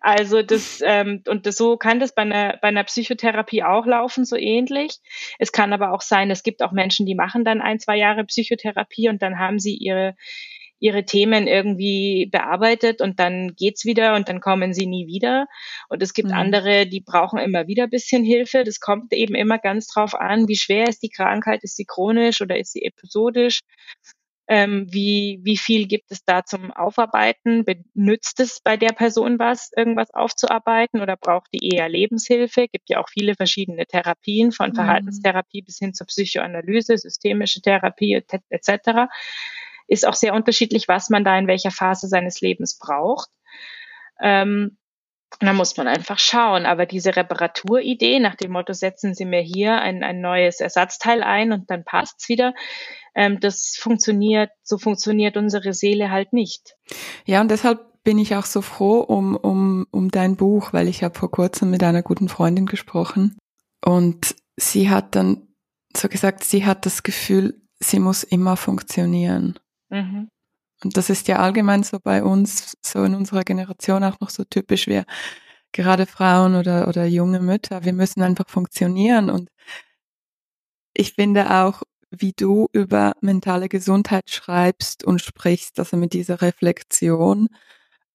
[0.02, 4.26] also das ähm, und das, so kann das bei einer bei einer Psychotherapie auch laufen,
[4.26, 5.00] so ähnlich.
[5.38, 8.26] Es kann aber auch sein, es gibt auch Menschen, die machen dann ein zwei Jahre
[8.26, 10.15] Psychotherapie und dann haben sie ihre
[10.80, 15.48] ihre Themen irgendwie bearbeitet und dann geht's wieder und dann kommen sie nie wieder.
[15.89, 16.36] Und es gibt mhm.
[16.36, 18.63] andere, die brauchen immer wieder bisschen Hilfe.
[18.63, 22.42] Das kommt eben immer ganz drauf an, wie schwer ist die Krankheit, ist sie chronisch
[22.42, 23.60] oder ist sie episodisch?
[24.52, 27.64] Ähm, wie, wie viel gibt es da zum Aufarbeiten?
[27.64, 32.68] Benützt es bei der Person was, irgendwas aufzuarbeiten oder braucht die eher Lebenshilfe?
[32.68, 34.76] Gibt ja auch viele verschiedene Therapien, von mhm.
[34.76, 39.08] Verhaltenstherapie bis hin zur Psychoanalyse, systemische Therapie etc
[39.90, 43.30] ist auch sehr unterschiedlich, was man da in welcher Phase seines Lebens braucht.
[44.22, 44.78] Ähm,
[45.39, 46.65] da muss man einfach schauen.
[46.65, 51.52] Aber diese Reparaturidee nach dem Motto, setzen Sie mir hier ein, ein neues Ersatzteil ein
[51.52, 52.54] und dann passt's wieder,
[53.15, 56.76] ähm, das funktioniert, so funktioniert unsere Seele halt nicht.
[57.26, 61.04] Ja, und deshalb bin ich auch so froh um, um, um dein Buch, weil ich
[61.04, 63.38] habe vor kurzem mit einer guten Freundin gesprochen
[63.86, 65.48] und sie hat dann
[65.96, 69.60] so gesagt, sie hat das Gefühl, sie muss immer funktionieren.
[69.89, 70.30] Mhm.
[70.84, 74.44] Und das ist ja allgemein so bei uns, so in unserer Generation auch noch so
[74.46, 74.88] typisch.
[74.88, 75.06] Wir,
[75.72, 79.30] gerade Frauen oder, oder junge Mütter, wir müssen einfach funktionieren.
[79.30, 79.50] Und
[80.94, 87.50] ich finde auch, wie du über mentale Gesundheit schreibst und sprichst, also mit dieser Reflexion,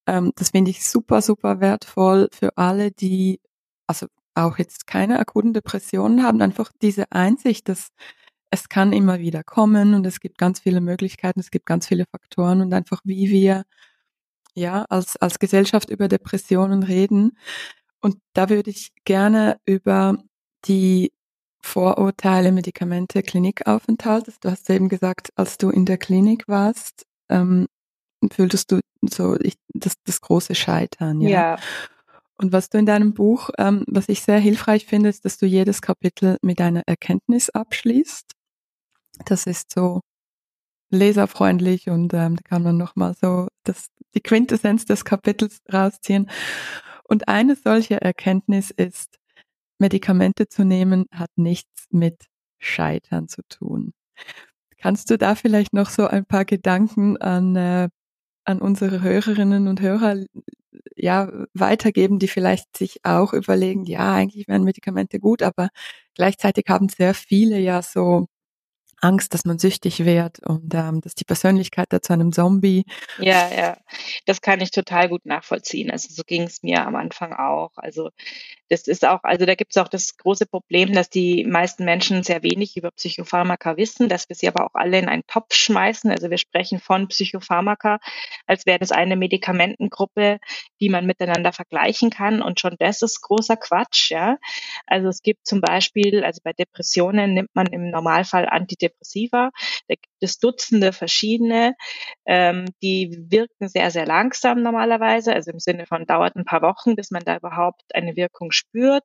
[0.06, 3.40] ähm, das finde ich super, super wertvoll für alle, die,
[3.86, 7.90] also auch jetzt keine akuten Depressionen haben, einfach diese Einsicht, dass
[8.54, 12.04] es kann immer wieder kommen und es gibt ganz viele Möglichkeiten, es gibt ganz viele
[12.06, 13.64] Faktoren und einfach wie wir
[14.54, 17.36] ja als, als Gesellschaft über Depressionen reden.
[18.00, 20.18] Und da würde ich gerne über
[20.66, 21.12] die
[21.62, 24.26] Vorurteile, Medikamente, Klinikaufenthalt.
[24.40, 27.66] Du hast eben gesagt, als du in der Klinik warst, ähm,
[28.30, 31.20] fühltest du so ich, das, das große Scheitern.
[31.20, 31.30] Ja.
[31.30, 31.58] ja.
[32.36, 35.46] Und was du in deinem Buch, ähm, was ich sehr hilfreich finde, ist, dass du
[35.46, 38.32] jedes Kapitel mit einer Erkenntnis abschließt.
[39.24, 40.00] Das ist so
[40.90, 46.30] leserfreundlich und ähm, da kann man nochmal so das, die Quintessenz des Kapitels rausziehen.
[47.04, 49.18] Und eine solche Erkenntnis ist,
[49.80, 52.26] Medikamente zu nehmen hat nichts mit
[52.58, 53.92] Scheitern zu tun.
[54.78, 57.88] Kannst du da vielleicht noch so ein paar Gedanken an, äh,
[58.44, 60.24] an unsere Hörerinnen und Hörer
[60.96, 65.70] ja, weitergeben, die vielleicht sich auch überlegen, ja, eigentlich wären Medikamente gut, aber
[66.14, 68.26] gleichzeitig haben sehr viele ja so
[69.04, 72.84] Angst, dass man süchtig wird und ähm, dass die Persönlichkeit da zu einem Zombie.
[73.18, 73.76] Ja, ja,
[74.24, 75.90] das kann ich total gut nachvollziehen.
[75.90, 77.72] Also so ging es mir am Anfang auch.
[77.76, 78.10] Also
[78.74, 82.24] das ist auch, also da gibt es auch das große Problem, dass die meisten Menschen
[82.24, 86.10] sehr wenig über Psychopharmaka wissen, dass wir sie aber auch alle in einen Topf schmeißen.
[86.10, 88.00] Also wir sprechen von Psychopharmaka,
[88.46, 90.40] als wäre das eine Medikamentengruppe,
[90.80, 92.42] die man miteinander vergleichen kann.
[92.42, 94.38] Und schon das ist großer Quatsch, ja.
[94.86, 99.50] Also es gibt zum Beispiel, also bei Depressionen nimmt man im Normalfall Antidepressiva.
[99.86, 101.74] Da es Dutzende verschiedene,
[102.26, 106.96] ähm, die wirken sehr, sehr langsam normalerweise, also im Sinne von dauert ein paar Wochen,
[106.96, 109.04] bis man da überhaupt eine Wirkung spürt.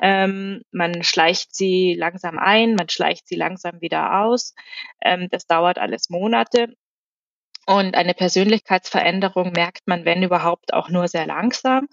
[0.00, 4.54] Ähm, man schleicht sie langsam ein, man schleicht sie langsam wieder aus.
[5.02, 6.74] Ähm, das dauert alles Monate.
[7.68, 11.88] Und eine Persönlichkeitsveränderung merkt man, wenn überhaupt, auch nur sehr langsam.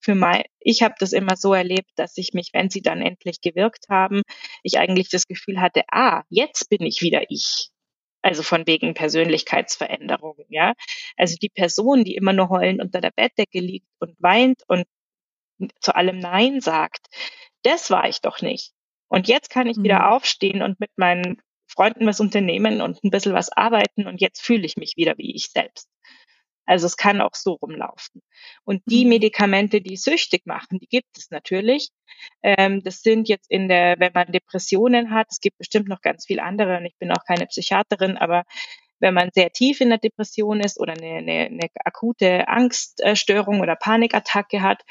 [0.00, 3.42] Für mein, ich habe das immer so erlebt, dass ich mich, wenn sie dann endlich
[3.42, 4.22] gewirkt haben,
[4.62, 7.69] ich eigentlich das Gefühl hatte, ah, jetzt bin ich wieder ich.
[8.22, 10.74] Also von wegen Persönlichkeitsveränderungen, ja.
[11.16, 14.86] Also die Person, die immer nur heulend unter der Bettdecke liegt und weint und
[15.80, 17.06] zu allem Nein sagt,
[17.62, 18.72] das war ich doch nicht.
[19.08, 19.84] Und jetzt kann ich mhm.
[19.84, 24.42] wieder aufstehen und mit meinen Freunden was unternehmen und ein bisschen was arbeiten und jetzt
[24.42, 25.88] fühle ich mich wieder wie ich selbst.
[26.70, 28.22] Also es kann auch so rumlaufen.
[28.62, 29.10] Und die mhm.
[29.10, 31.90] Medikamente, die süchtig machen, die gibt es natürlich.
[32.44, 36.26] Ähm, das sind jetzt in der, wenn man Depressionen hat, es gibt bestimmt noch ganz
[36.26, 38.44] viel andere und ich bin auch keine Psychiaterin, aber
[39.00, 43.74] wenn man sehr tief in der Depression ist oder eine, eine, eine akute Angststörung oder
[43.74, 44.82] Panikattacke hat,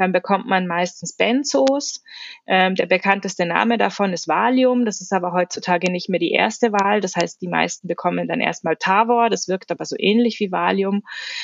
[0.00, 2.02] dann bekommt man meistens Benzos.
[2.46, 4.86] Ähm, der bekannteste Name davon ist Valium.
[4.86, 7.02] Das ist aber heutzutage nicht mehr die erste Wahl.
[7.02, 9.28] Das heißt, die meisten bekommen dann erstmal Tavor.
[9.28, 11.02] Das wirkt aber so ähnlich wie Valium.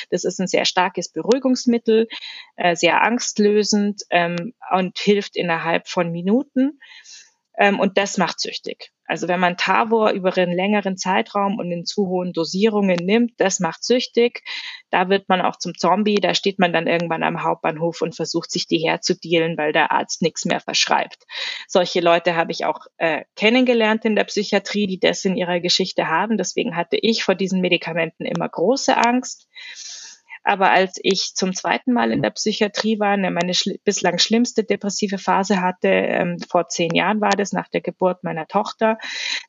[0.09, 2.07] Das ist ein sehr starkes Beruhigungsmittel,
[2.55, 6.79] äh, sehr angstlösend ähm, und hilft innerhalb von Minuten.
[7.57, 8.91] Ähm, und das macht süchtig.
[9.05, 13.59] Also wenn man Tavor über einen längeren Zeitraum und in zu hohen Dosierungen nimmt, das
[13.59, 14.43] macht süchtig.
[14.89, 18.51] Da wird man auch zum Zombie, da steht man dann irgendwann am Hauptbahnhof und versucht
[18.51, 21.23] sich die herzudealen, weil der Arzt nichts mehr verschreibt.
[21.67, 26.09] Solche Leute habe ich auch äh, kennengelernt in der Psychiatrie, die das in ihrer Geschichte
[26.09, 26.37] haben.
[26.37, 29.47] Deswegen hatte ich vor diesen Medikamenten immer große Angst.
[30.47, 34.63] Aber als ich zum zweiten Mal in der Psychiatrie war, ne, meine schl bislang schlimmste
[34.63, 38.97] depressive Phase hatte, ähm, vor zehn Jahren war das, nach der Geburt meiner Tochter,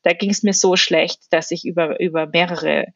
[0.03, 2.87] da ging es mir so schlecht, dass ich über, über mehrere,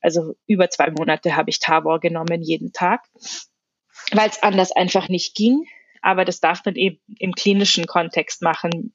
[0.00, 3.04] also über zwei Monate habe ich Tabor genommen jeden Tag,
[4.10, 5.66] weil es anders einfach nicht ging.
[6.00, 8.94] Aber das darf man eben im klinischen Kontext machen,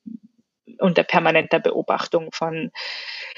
[0.80, 2.72] unter permanenter Beobachtung von,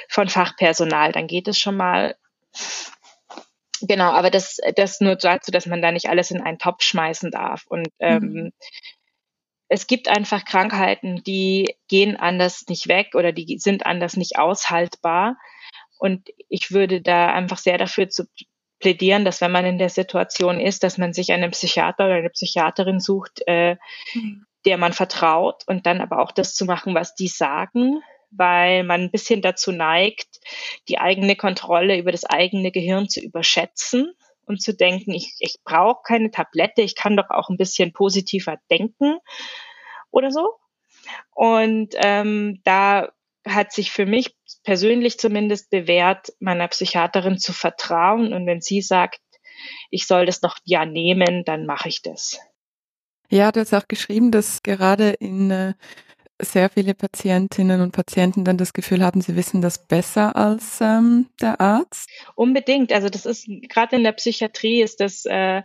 [0.07, 1.11] von Fachpersonal.
[1.11, 2.15] Dann geht es schon mal.
[3.81, 7.31] Genau, aber das, das nur dazu, dass man da nicht alles in einen Topf schmeißen
[7.31, 7.65] darf.
[7.67, 8.53] Und ähm, mhm.
[9.67, 15.37] es gibt einfach Krankheiten, die gehen anders nicht weg oder die sind anders nicht aushaltbar.
[15.99, 18.25] Und ich würde da einfach sehr dafür zu
[18.79, 22.29] plädieren, dass wenn man in der Situation ist, dass man sich einen Psychiater oder eine
[22.29, 23.75] Psychiaterin sucht, äh,
[24.13, 24.45] mhm.
[24.65, 29.01] der man vertraut und dann aber auch das zu machen, was die sagen weil man
[29.01, 30.27] ein bisschen dazu neigt,
[30.87, 34.13] die eigene Kontrolle über das eigene Gehirn zu überschätzen
[34.45, 38.57] und zu denken, ich, ich brauche keine Tablette, ich kann doch auch ein bisschen positiver
[38.69, 39.17] denken
[40.11, 40.55] oder so.
[41.33, 43.09] Und ähm, da
[43.47, 48.33] hat sich für mich persönlich zumindest bewährt, meiner Psychiaterin zu vertrauen.
[48.33, 49.21] Und wenn sie sagt,
[49.89, 52.39] ich soll das noch ja nehmen, dann mache ich das.
[53.29, 55.73] Ja, du hast auch geschrieben, dass gerade in äh,
[56.39, 61.27] sehr viele Patientinnen und Patienten dann das Gefühl haben, sie wissen das besser als ähm,
[61.41, 62.09] der Arzt?
[62.35, 62.91] Unbedingt.
[62.93, 65.63] Also das ist gerade in der Psychiatrie ist das äh,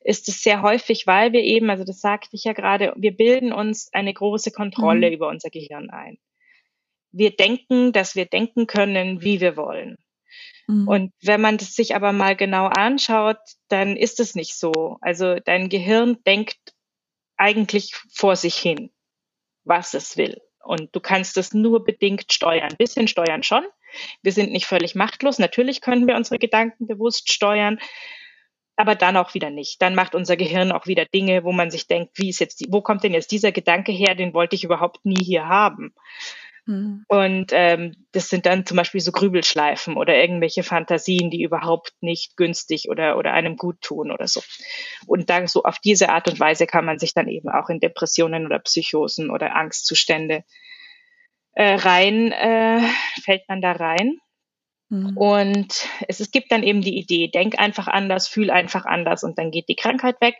[0.00, 3.52] ist es sehr häufig, weil wir eben, also das sagte ich ja gerade, wir bilden
[3.52, 5.14] uns eine große Kontrolle mhm.
[5.14, 6.18] über unser Gehirn ein.
[7.10, 9.96] Wir denken, dass wir denken können, wie wir wollen.
[10.66, 10.88] Mhm.
[10.88, 14.98] Und wenn man das sich aber mal genau anschaut, dann ist es nicht so.
[15.00, 16.58] Also dein Gehirn denkt
[17.36, 18.90] eigentlich vor sich hin
[19.64, 20.40] was es will.
[20.62, 22.70] Und du kannst es nur bedingt steuern.
[22.70, 23.64] Ein bisschen steuern schon.
[24.22, 25.38] Wir sind nicht völlig machtlos.
[25.38, 27.78] Natürlich können wir unsere Gedanken bewusst steuern,
[28.76, 29.80] aber dann auch wieder nicht.
[29.82, 32.66] Dann macht unser Gehirn auch wieder Dinge, wo man sich denkt, wie ist jetzt, die,
[32.70, 34.14] wo kommt denn jetzt dieser Gedanke her?
[34.14, 35.94] Den wollte ich überhaupt nie hier haben.
[36.66, 37.04] Mhm.
[37.08, 42.36] Und ähm, das sind dann zum Beispiel so Grübelschleifen oder irgendwelche Fantasien, die überhaupt nicht
[42.36, 44.40] günstig oder, oder einem gut tun oder so.
[45.06, 47.80] Und da so auf diese Art und Weise kann man sich dann eben auch in
[47.80, 50.44] Depressionen oder Psychosen oder Angstzustände
[51.52, 52.80] äh, rein, äh,
[53.22, 54.18] fällt man da rein.
[54.88, 55.16] Mhm.
[55.16, 59.38] Und es, es gibt dann eben die Idee, denk einfach anders, fühl einfach anders und
[59.38, 60.36] dann geht die Krankheit weg.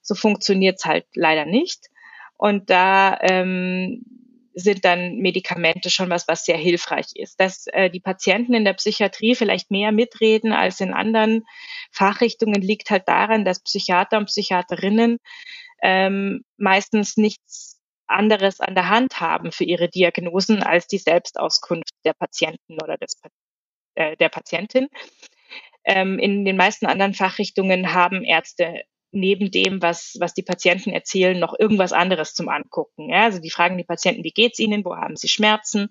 [0.00, 1.88] So funktioniert's halt leider nicht.
[2.36, 4.19] Und da ähm,
[4.54, 7.38] sind dann Medikamente schon was, was sehr hilfreich ist.
[7.40, 11.44] Dass äh, die Patienten in der Psychiatrie vielleicht mehr mitreden als in anderen
[11.92, 15.18] Fachrichtungen, liegt halt daran, dass Psychiater und Psychiaterinnen
[15.82, 22.12] ähm, meistens nichts anderes an der Hand haben für ihre Diagnosen als die Selbstauskunft der
[22.12, 23.20] Patienten oder des,
[23.94, 24.88] äh, der Patientin.
[25.84, 31.38] Ähm, in den meisten anderen Fachrichtungen haben Ärzte neben dem, was, was die Patienten erzählen,
[31.38, 33.10] noch irgendwas anderes zum Angucken.
[33.10, 33.24] Ja?
[33.24, 35.88] Also die fragen die Patienten, wie geht's ihnen, wo haben sie Schmerzen,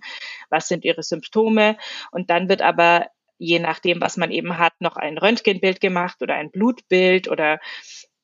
[0.50, 1.78] was sind ihre Symptome
[2.12, 6.36] und dann wird aber je nachdem, was man eben hat, noch ein Röntgenbild gemacht oder
[6.36, 7.60] ein Blutbild oder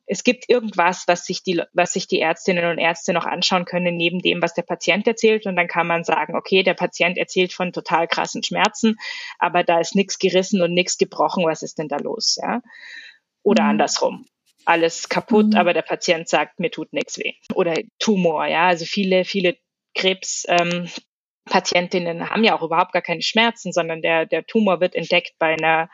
[0.07, 3.97] es gibt irgendwas, was sich die, was sich die Ärztinnen und Ärzte noch anschauen können,
[3.97, 5.47] neben dem, was der Patient erzählt.
[5.47, 8.97] Und dann kann man sagen, okay, der Patient erzählt von total krassen Schmerzen,
[9.39, 11.45] aber da ist nichts gerissen und nichts gebrochen.
[11.45, 12.37] Was ist denn da los?
[12.39, 12.61] Ja?
[13.41, 13.69] Oder mhm.
[13.69, 14.25] andersrum
[14.65, 15.55] alles kaputt, mhm.
[15.55, 17.33] aber der Patient sagt, mir tut nichts weh.
[17.53, 19.57] Oder Tumor, ja, also viele, viele
[19.93, 20.45] Krebs.
[20.47, 20.89] Ähm,
[21.45, 25.53] Patientinnen haben ja auch überhaupt gar keine Schmerzen, sondern der, der Tumor wird entdeckt bei
[25.53, 25.89] einer,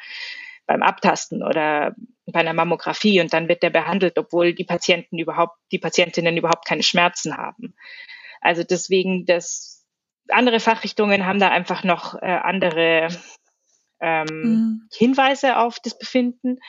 [0.66, 1.94] beim Abtasten oder
[2.26, 6.66] bei einer Mammographie und dann wird der behandelt, obwohl die Patienten überhaupt, die Patientinnen überhaupt
[6.66, 7.76] keine Schmerzen haben.
[8.40, 9.82] Also deswegen, das,
[10.30, 13.10] andere Fachrichtungen haben da einfach noch äh, andere
[14.00, 14.88] ähm, mhm.
[14.94, 16.60] Hinweise auf das Befinden.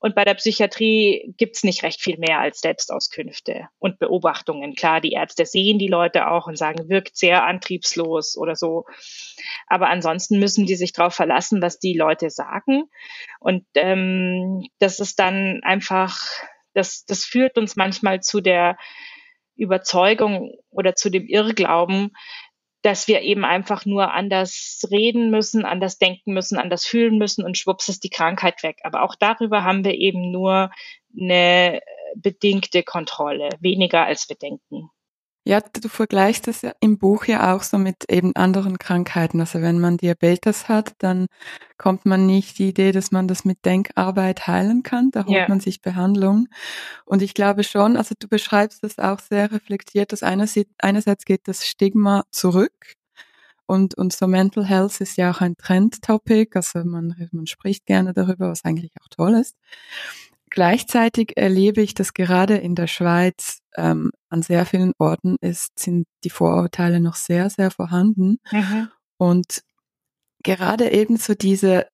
[0.00, 4.74] Und bei der Psychiatrie gibt's nicht recht viel mehr als Selbstauskünfte und Beobachtungen.
[4.74, 8.84] Klar, die Ärzte sehen die Leute auch und sagen, wirkt sehr antriebslos oder so.
[9.66, 12.84] Aber ansonsten müssen die sich darauf verlassen, was die Leute sagen.
[13.40, 16.18] Und ähm, das ist dann einfach,
[16.74, 18.76] das, das führt uns manchmal zu der
[19.56, 22.12] Überzeugung oder zu dem Irrglauben,
[22.82, 27.58] dass wir eben einfach nur anders reden müssen, anders denken müssen, anders fühlen müssen und
[27.58, 28.78] schwupps ist die Krankheit weg.
[28.84, 30.70] Aber auch darüber haben wir eben nur
[31.18, 31.80] eine
[32.14, 34.90] bedingte Kontrolle, weniger als wir denken.
[35.48, 39.40] Ja, du vergleichst es ja im Buch ja auch so mit eben anderen Krankheiten.
[39.40, 41.24] Also wenn man Diabetes hat, dann
[41.78, 45.10] kommt man nicht die Idee, dass man das mit Denkarbeit heilen kann.
[45.10, 45.48] Da holt yeah.
[45.48, 46.48] man sich Behandlung.
[47.06, 51.48] Und ich glaube schon, also du beschreibst das auch sehr reflektiert, dass einerseits, einerseits geht
[51.48, 52.96] das Stigma zurück.
[53.64, 56.56] Und, und so Mental Health ist ja auch ein Trendtopic.
[56.56, 59.56] Also man, man spricht gerne darüber, was eigentlich auch toll ist.
[60.50, 66.06] Gleichzeitig erlebe ich, dass gerade in der Schweiz ähm, an sehr vielen Orten ist, sind
[66.24, 68.38] die Vorurteile noch sehr, sehr vorhanden.
[68.50, 68.88] Mhm.
[69.18, 69.62] Und
[70.42, 71.86] gerade eben so diese,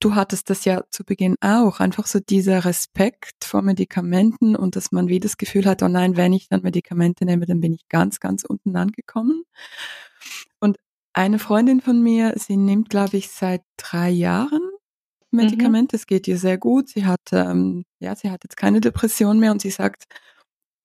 [0.00, 4.92] du hattest das ja zu Beginn auch, einfach so dieser Respekt vor Medikamenten und dass
[4.92, 7.88] man wie das Gefühl hat, oh nein, wenn ich dann Medikamente nehme, dann bin ich
[7.88, 9.44] ganz, ganz unten angekommen.
[10.60, 10.78] Und
[11.12, 14.62] eine Freundin von mir, sie nimmt, glaube ich, seit drei Jahren
[15.30, 15.96] Medikamente.
[15.96, 15.98] Mhm.
[15.98, 16.88] Es geht ihr sehr gut.
[16.88, 20.04] Sie hat, ähm, ja, sie hat jetzt keine Depression mehr und sie sagt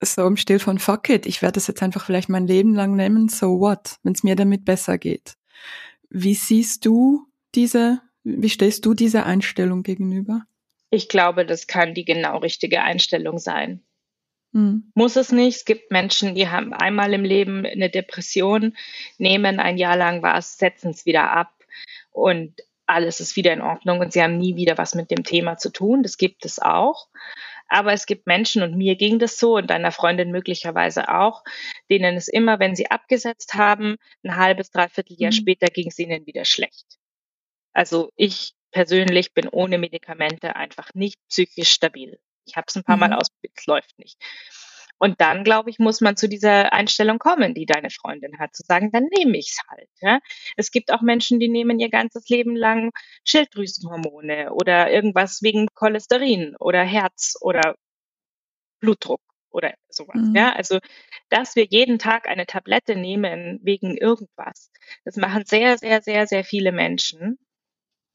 [0.02, 2.96] so im Stil von Fuck it, ich werde das jetzt einfach vielleicht mein Leben lang
[2.96, 3.30] nehmen.
[3.30, 5.36] So what, wenn es mir damit besser geht.
[6.10, 10.46] Wie siehst du diese, wie stehst du dieser Einstellung gegenüber?
[10.90, 13.82] Ich glaube, das kann die genau richtige Einstellung sein.
[14.54, 14.92] Hm.
[14.94, 15.58] Muss es nicht.
[15.58, 18.76] Es gibt Menschen, die haben einmal im Leben eine Depression,
[19.18, 21.52] nehmen ein Jahr lang was, setzen es wieder ab
[22.12, 22.62] und
[22.94, 25.72] alles ist wieder in Ordnung und sie haben nie wieder was mit dem Thema zu
[25.72, 26.04] tun.
[26.04, 27.08] Das gibt es auch.
[27.68, 31.44] Aber es gibt Menschen, und mir ging das so und deiner Freundin möglicherweise auch,
[31.90, 35.38] denen es immer, wenn sie abgesetzt haben, ein halbes, dreiviertel Jahr mhm.
[35.38, 37.00] später ging es ihnen wieder schlecht.
[37.74, 42.20] Also ich persönlich bin ohne Medikamente einfach nicht psychisch stabil.
[42.46, 43.02] Ich habe es ein paar mhm.
[43.02, 44.18] Mal ausprobiert, es läuft nicht.
[45.04, 48.64] Und dann, glaube ich, muss man zu dieser Einstellung kommen, die deine Freundin hat, zu
[48.66, 49.90] sagen, dann nehme ich es halt.
[50.00, 50.22] Ja?
[50.56, 52.92] Es gibt auch Menschen, die nehmen ihr ganzes Leben lang
[53.26, 57.76] Schilddrüsenhormone oder irgendwas wegen Cholesterin oder Herz oder
[58.80, 60.16] Blutdruck oder sowas.
[60.16, 60.38] Mhm.
[60.38, 60.80] Ja, also,
[61.28, 64.72] dass wir jeden Tag eine Tablette nehmen wegen irgendwas,
[65.04, 67.38] das machen sehr, sehr, sehr, sehr viele Menschen,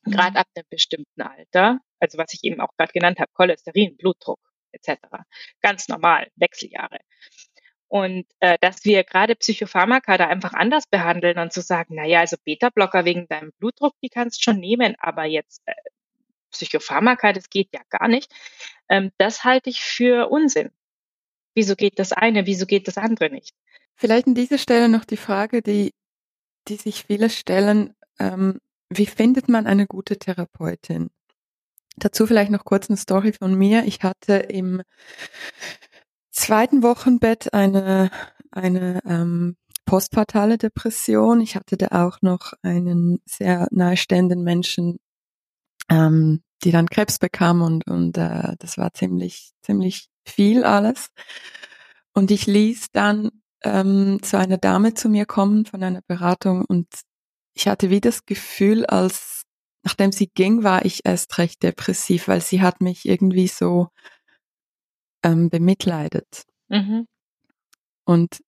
[0.07, 0.11] mhm.
[0.11, 1.81] gerade ab einem bestimmten Alter.
[2.01, 4.41] Also, was ich eben auch gerade genannt habe, Cholesterin, Blutdruck
[4.73, 4.99] etc.
[5.61, 6.99] Ganz normal, Wechseljahre.
[7.89, 12.21] Und äh, dass wir gerade Psychopharmaka da einfach anders behandeln und zu sagen, na ja,
[12.21, 15.73] also Beta-Blocker wegen deinem Blutdruck, die kannst schon nehmen, aber jetzt äh,
[16.51, 18.31] Psychopharmaka, das geht ja gar nicht.
[18.91, 20.71] Ähm, das halte ich für Unsinn.
[21.55, 23.55] Wieso geht das eine, wieso geht das andere nicht?
[23.97, 25.93] Vielleicht an dieser Stelle noch die Frage, die,
[26.69, 28.61] die sich viele stellen, ähm,
[28.91, 31.11] wie findet man eine gute Therapeutin?
[31.99, 33.85] Dazu vielleicht noch kurz eine Story von mir.
[33.85, 34.83] Ich hatte im
[36.31, 38.11] zweiten Wochenbett eine,
[38.51, 41.41] eine ähm, postpartale Depression.
[41.41, 44.99] Ich hatte da auch noch einen sehr nahestehenden Menschen,
[45.89, 51.09] ähm, die dann Krebs bekam und, und äh, das war ziemlich, ziemlich viel alles.
[52.13, 53.31] Und ich ließ dann
[53.63, 56.87] ähm, zu einer Dame zu mir kommen von einer Beratung und
[57.55, 59.38] ich hatte wie das Gefühl, als
[59.83, 63.89] nachdem sie ging, war ich erst recht depressiv, weil sie hat mich irgendwie so
[65.23, 66.45] ähm, bemitleidet.
[66.69, 67.07] Mhm.
[68.05, 68.41] Und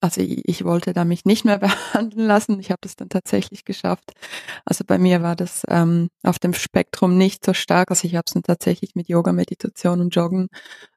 [0.00, 1.58] also ich, ich, wollte da mich nicht mehr
[1.94, 2.60] behandeln lassen.
[2.60, 4.12] Ich habe das dann tatsächlich geschafft.
[4.64, 7.90] Also bei mir war das ähm, auf dem Spektrum nicht so stark.
[7.90, 10.48] Also ich habe es dann tatsächlich mit Yoga, Meditation und Joggen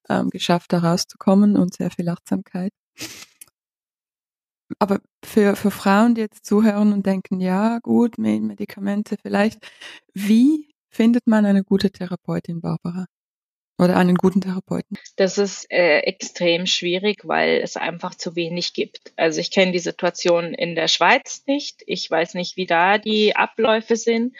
[0.10, 2.72] ähm, geschafft, da rauszukommen und sehr viel Achtsamkeit
[4.78, 9.60] aber für, für Frauen, die jetzt zuhören und denken, ja, gut, Medikamente vielleicht,
[10.14, 13.06] wie findet man eine gute Therapeutin, Barbara?
[13.80, 14.98] Oder einen guten Therapeuten?
[15.16, 19.14] Das ist äh, extrem schwierig, weil es einfach zu wenig gibt.
[19.16, 21.82] Also ich kenne die Situation in der Schweiz nicht.
[21.86, 24.36] Ich weiß nicht, wie da die Abläufe sind.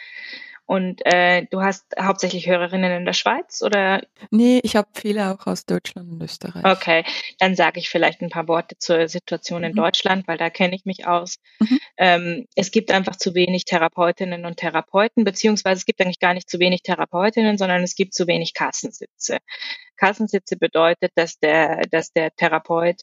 [0.70, 4.02] Und äh, du hast hauptsächlich Hörerinnen in der Schweiz oder?
[4.30, 6.64] Nee, ich habe viele auch aus Deutschland und Österreich.
[6.64, 7.04] Okay,
[7.40, 9.78] dann sage ich vielleicht ein paar Worte zur Situation in mhm.
[9.78, 11.40] Deutschland, weil da kenne ich mich aus.
[11.58, 11.80] Mhm.
[11.96, 16.48] Ähm, es gibt einfach zu wenig Therapeutinnen und Therapeuten, beziehungsweise es gibt eigentlich gar nicht
[16.48, 19.38] zu wenig Therapeutinnen, sondern es gibt zu wenig Kassensitze.
[19.96, 23.00] Kassensitze bedeutet, dass der, dass der Therapeut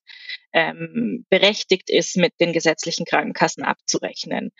[0.53, 4.51] ähm, berechtigt ist, mit den gesetzlichen Krankenkassen abzurechnen.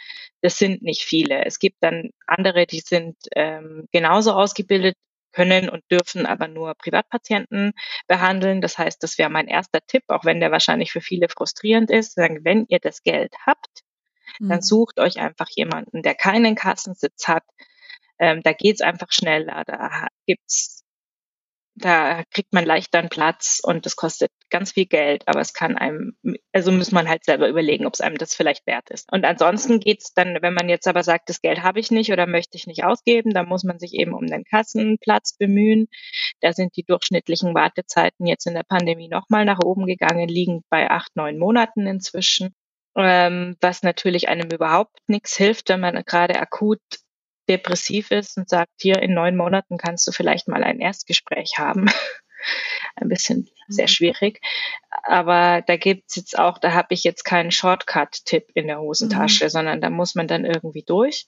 [0.41, 1.45] Das sind nicht viele.
[1.45, 4.95] Es gibt dann andere, die sind ähm, genauso ausgebildet,
[5.37, 7.73] können und dürfen aber nur Privatpatienten
[8.07, 8.59] behandeln.
[8.59, 12.15] Das heißt, das wäre mein erster Tipp, auch wenn der wahrscheinlich für viele frustrierend ist.
[12.15, 13.83] Sagen, wenn ihr das Geld habt,
[14.39, 14.49] mhm.
[14.49, 17.43] dann sucht euch einfach jemanden, der keinen Kassensitz hat.
[18.17, 19.63] Ähm, da geht's einfach schneller.
[19.65, 20.76] Da gibt's
[21.77, 25.77] da kriegt man leichter einen Platz und das kostet ganz viel Geld, aber es kann
[25.77, 26.17] einem,
[26.51, 29.11] also muss man halt selber überlegen, ob es einem das vielleicht wert ist.
[29.11, 32.25] Und ansonsten geht's dann, wenn man jetzt aber sagt, das Geld habe ich nicht oder
[32.25, 35.87] möchte ich nicht ausgeben, dann muss man sich eben um den Kassenplatz bemühen.
[36.41, 40.89] Da sind die durchschnittlichen Wartezeiten jetzt in der Pandemie nochmal nach oben gegangen, liegen bei
[40.89, 42.55] acht, neun Monaten inzwischen.
[42.95, 46.79] Ähm, was natürlich einem überhaupt nichts hilft, wenn man gerade akut
[47.49, 51.87] depressiv ist und sagt, hier in neun Monaten kannst du vielleicht mal ein Erstgespräch haben.
[52.95, 53.89] ein bisschen sehr mhm.
[53.89, 54.41] schwierig.
[55.03, 59.49] Aber da gibt's jetzt auch, da habe ich jetzt keinen Shortcut-Tipp in der Hosentasche, mhm.
[59.49, 61.27] sondern da muss man dann irgendwie durch.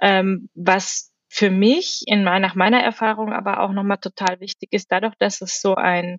[0.00, 5.14] Ähm, was für mich in nach meiner Erfahrung aber auch nochmal total wichtig ist, dadurch,
[5.18, 6.18] dass es so ein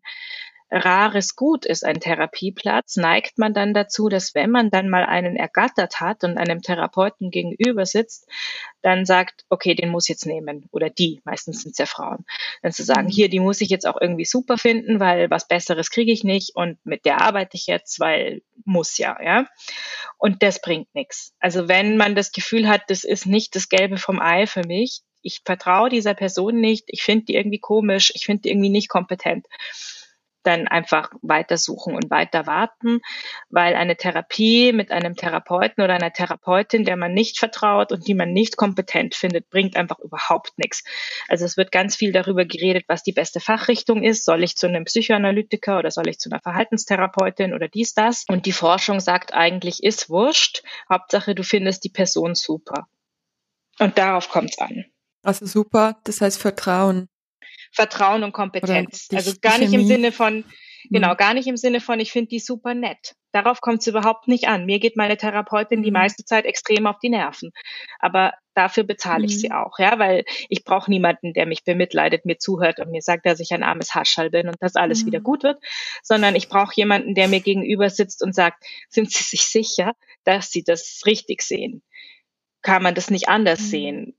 [0.74, 5.36] rares Gut ist, ein Therapieplatz, neigt man dann dazu, dass wenn man dann mal einen
[5.36, 8.28] ergattert hat und einem Therapeuten gegenüber sitzt,
[8.82, 12.26] dann sagt, okay, den muss ich jetzt nehmen oder die, meistens sind es ja Frauen,
[12.64, 13.12] dann zu sagen, mhm.
[13.12, 16.56] hier, die muss ich jetzt auch irgendwie super finden, weil was Besseres kriege ich nicht
[16.56, 19.48] und mit der arbeite ich jetzt, weil muss ja, ja.
[20.18, 21.34] Und das bringt nichts.
[21.40, 25.02] Also wenn man das Gefühl hat, das ist nicht das Gelbe vom Ei für mich,
[25.22, 28.90] ich vertraue dieser Person nicht, ich finde die irgendwie komisch, ich finde die irgendwie nicht
[28.90, 29.48] kompetent
[30.44, 33.02] dann einfach weitersuchen und weiter warten,
[33.50, 38.14] weil eine Therapie mit einem Therapeuten oder einer Therapeutin, der man nicht vertraut und die
[38.14, 40.84] man nicht kompetent findet, bringt einfach überhaupt nichts.
[41.28, 44.26] Also es wird ganz viel darüber geredet, was die beste Fachrichtung ist.
[44.26, 48.26] Soll ich zu einem Psychoanalytiker oder soll ich zu einer Verhaltenstherapeutin oder dies, das?
[48.28, 50.64] Und die Forschung sagt eigentlich, ist wurscht.
[50.90, 52.88] Hauptsache, du findest die Person super.
[53.80, 54.86] Und darauf kommt es an.
[55.24, 57.08] Also super, das heißt Vertrauen.
[57.74, 59.08] Vertrauen und Kompetenz.
[59.14, 60.46] Also gar nicht im Sinne von,
[60.90, 61.18] genau, mhm.
[61.18, 63.16] gar nicht im Sinne von, ich finde die super nett.
[63.32, 64.68] Darauf kommt es überhaupt nicht an.
[64.68, 65.98] Mir geht meine Therapeutin die mhm.
[65.98, 67.52] meiste Zeit extrem auf die Nerven.
[67.98, 69.56] Aber dafür bezahle ich sie mhm.
[69.56, 73.40] auch, ja, weil ich brauche niemanden, der mich bemitleidet, mir zuhört und mir sagt, dass
[73.40, 75.58] ich ein armes Haschall bin und dass alles wieder gut wird,
[76.04, 79.94] sondern ich brauche jemanden, der mir gegenüber sitzt und sagt, sind Sie sich sicher,
[80.24, 81.82] dass Sie das richtig sehen?
[82.62, 84.16] Kann man das nicht anders sehen?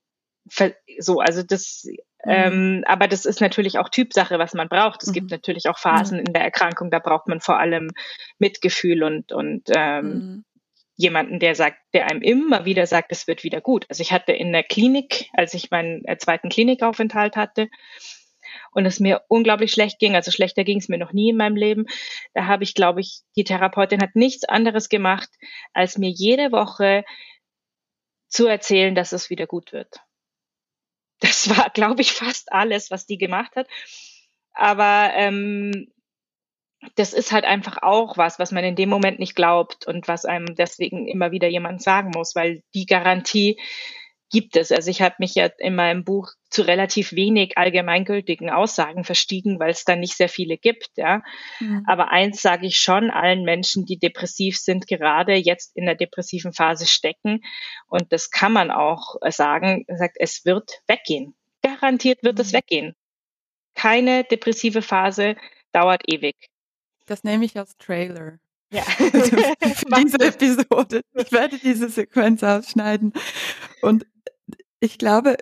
[0.99, 1.87] So, also das
[2.25, 2.33] Mhm.
[2.33, 5.03] Ähm, aber das ist natürlich auch Typsache, was man braucht.
[5.03, 5.15] Es mhm.
[5.15, 6.25] gibt natürlich auch Phasen mhm.
[6.27, 7.91] in der Erkrankung, da braucht man vor allem
[8.39, 10.45] Mitgefühl und, und ähm, mhm.
[10.97, 13.87] jemanden, der sagt, der einem immer wieder sagt, es wird wieder gut.
[13.89, 17.69] Also ich hatte in der Klinik, als ich meinen äh, zweiten Klinikaufenthalt hatte,
[18.73, 21.57] und es mir unglaublich schlecht ging, also schlechter ging es mir noch nie in meinem
[21.57, 21.87] Leben.
[22.35, 25.29] Da habe ich, glaube ich, die Therapeutin hat nichts anderes gemacht,
[25.73, 27.05] als mir jede Woche
[28.29, 30.01] zu erzählen, dass es wieder gut wird.
[31.21, 33.69] Das war, glaube ich, fast alles, was die gemacht hat.
[34.53, 35.93] Aber ähm,
[36.97, 40.25] das ist halt einfach auch was, was man in dem Moment nicht glaubt und was
[40.25, 43.59] einem deswegen immer wieder jemand sagen muss, weil die Garantie
[44.35, 44.73] gibt es.
[44.73, 49.71] Also ich habe mich ja in meinem Buch zu relativ wenig allgemeingültigen Aussagen verstiegen, weil
[49.71, 50.89] es da nicht sehr viele gibt.
[50.97, 51.23] Ja.
[51.61, 51.85] Mhm.
[51.87, 56.53] Aber eins sage ich schon allen Menschen, die depressiv sind, gerade jetzt in der depressiven
[56.53, 57.43] Phase stecken.
[57.87, 61.37] Und das kann man auch sagen, sagt, es wird weggehen.
[61.63, 62.43] Garantiert wird mhm.
[62.43, 62.97] es weggehen.
[63.77, 65.37] Keine depressive Phase
[65.71, 66.35] dauert ewig.
[67.07, 68.41] Das nehme ich als Trailer.
[68.73, 68.83] Ja.
[68.83, 69.11] für
[70.03, 71.03] diese Episode.
[71.15, 73.13] Ich werde diese Sequenz ausschneiden.
[73.81, 74.05] Und
[74.85, 75.37] ich glaube,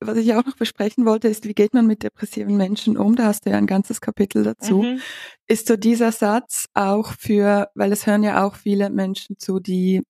[0.00, 3.16] was ich auch noch besprechen wollte, ist, wie geht man mit depressiven Menschen um?
[3.16, 4.82] Da hast du ja ein ganzes Kapitel dazu.
[4.82, 5.00] Mhm.
[5.46, 10.02] Ist so dieser Satz auch für, weil es hören ja auch viele Menschen zu, die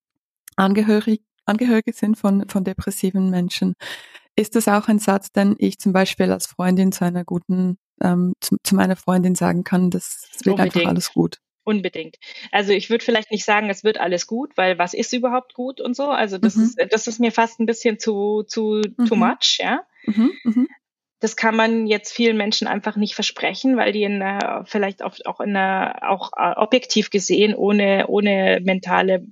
[0.56, 3.74] angehörig, Angehörige sind von, von depressiven Menschen.
[4.36, 8.34] Ist das auch ein Satz, den ich zum Beispiel als Freundin zu einer guten, ähm,
[8.40, 10.76] zu, zu meiner Freundin sagen kann, das, wird Unbedingt.
[10.76, 11.38] einfach alles gut?
[11.62, 12.16] Unbedingt.
[12.52, 15.80] Also ich würde vielleicht nicht sagen, es wird alles gut, weil was ist überhaupt gut
[15.80, 16.04] und so.
[16.08, 16.64] Also das mhm.
[16.64, 19.06] ist, das ist mir fast ein bisschen zu, zu, mhm.
[19.06, 19.84] too much, ja.
[20.06, 20.32] Mhm.
[20.44, 20.68] mhm.
[21.22, 25.18] Das kann man jetzt vielen Menschen einfach nicht versprechen, weil die in einer, vielleicht auch,
[25.26, 29.26] auch in einer, auch äh, objektiv gesehen, ohne, ohne mentale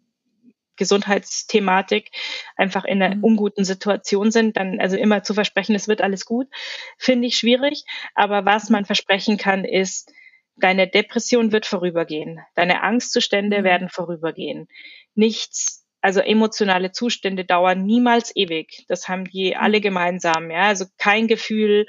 [0.78, 2.10] Gesundheitsthematik
[2.56, 3.24] einfach in einer mhm.
[3.24, 6.48] unguten Situation sind, dann also immer zu versprechen, es wird alles gut,
[6.96, 7.84] finde ich schwierig.
[8.14, 10.12] Aber was man versprechen kann, ist,
[10.60, 12.40] Deine Depression wird vorübergehen.
[12.54, 13.64] Deine Angstzustände mhm.
[13.64, 14.68] werden vorübergehen.
[15.14, 18.84] Nichts, also emotionale Zustände dauern niemals ewig.
[18.88, 19.60] Das haben die mhm.
[19.60, 20.50] alle gemeinsam.
[20.50, 21.86] Ja, also kein Gefühl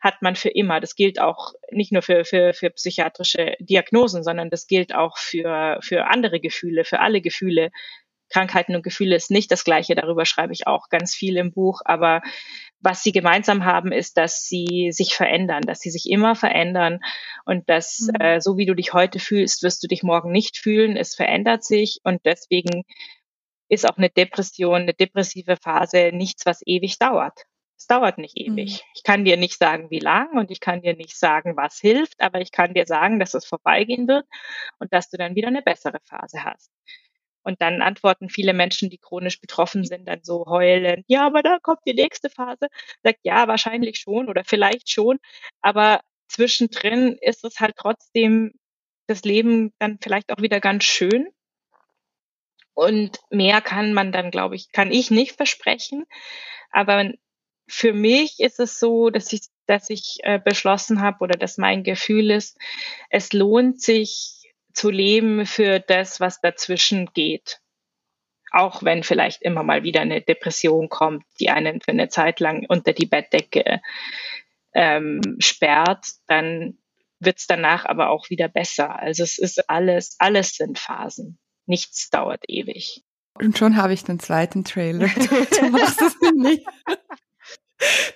[0.00, 0.80] hat man für immer.
[0.80, 5.78] Das gilt auch nicht nur für, für, für psychiatrische Diagnosen, sondern das gilt auch für,
[5.82, 7.70] für andere Gefühle, für alle Gefühle.
[8.30, 9.94] Krankheiten und Gefühle ist nicht das Gleiche.
[9.94, 11.80] Darüber schreibe ich auch ganz viel im Buch.
[11.84, 12.22] Aber
[12.80, 17.00] was sie gemeinsam haben, ist, dass sie sich verändern, dass sie sich immer verändern
[17.44, 18.20] und dass mhm.
[18.20, 20.96] äh, so wie du dich heute fühlst, wirst du dich morgen nicht fühlen.
[20.96, 22.84] Es verändert sich und deswegen
[23.68, 27.46] ist auch eine Depression, eine depressive Phase nichts, was ewig dauert.
[27.78, 28.72] Es dauert nicht ewig.
[28.72, 28.88] Mhm.
[28.94, 32.20] Ich kann dir nicht sagen, wie lang und ich kann dir nicht sagen, was hilft,
[32.20, 34.24] aber ich kann dir sagen, dass es vorbeigehen wird
[34.78, 36.70] und dass du dann wieder eine bessere Phase hast.
[37.46, 41.58] Und dann antworten viele Menschen, die chronisch betroffen sind, dann so heulend, ja, aber da
[41.62, 42.66] kommt die nächste Phase.
[43.04, 45.20] Sagt, ja, wahrscheinlich schon oder vielleicht schon.
[45.60, 48.52] Aber zwischendrin ist es halt trotzdem
[49.06, 51.28] das Leben dann vielleicht auch wieder ganz schön.
[52.74, 56.04] Und mehr kann man dann, glaube ich, kann ich nicht versprechen.
[56.72, 57.12] Aber
[57.68, 61.84] für mich ist es so, dass ich, dass ich äh, beschlossen habe oder dass mein
[61.84, 62.58] Gefühl ist,
[63.08, 64.35] es lohnt sich
[64.76, 67.60] zu leben für das, was dazwischen geht.
[68.52, 72.64] Auch wenn vielleicht immer mal wieder eine Depression kommt, die einen für eine Zeit lang
[72.68, 73.80] unter die Bettdecke
[74.74, 76.78] ähm, sperrt, dann
[77.18, 78.98] wird es danach aber auch wieder besser.
[78.98, 81.38] Also es ist alles, alles sind Phasen.
[81.64, 83.02] Nichts dauert ewig.
[83.34, 85.08] Und schon habe ich den zweiten Trailer.
[85.08, 86.66] Du machst es mir nicht.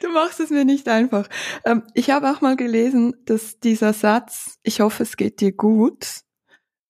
[0.00, 1.28] Du machst es mir nicht einfach.
[1.64, 6.22] Ähm, ich habe auch mal gelesen, dass dieser Satz, ich hoffe, es geht dir gut,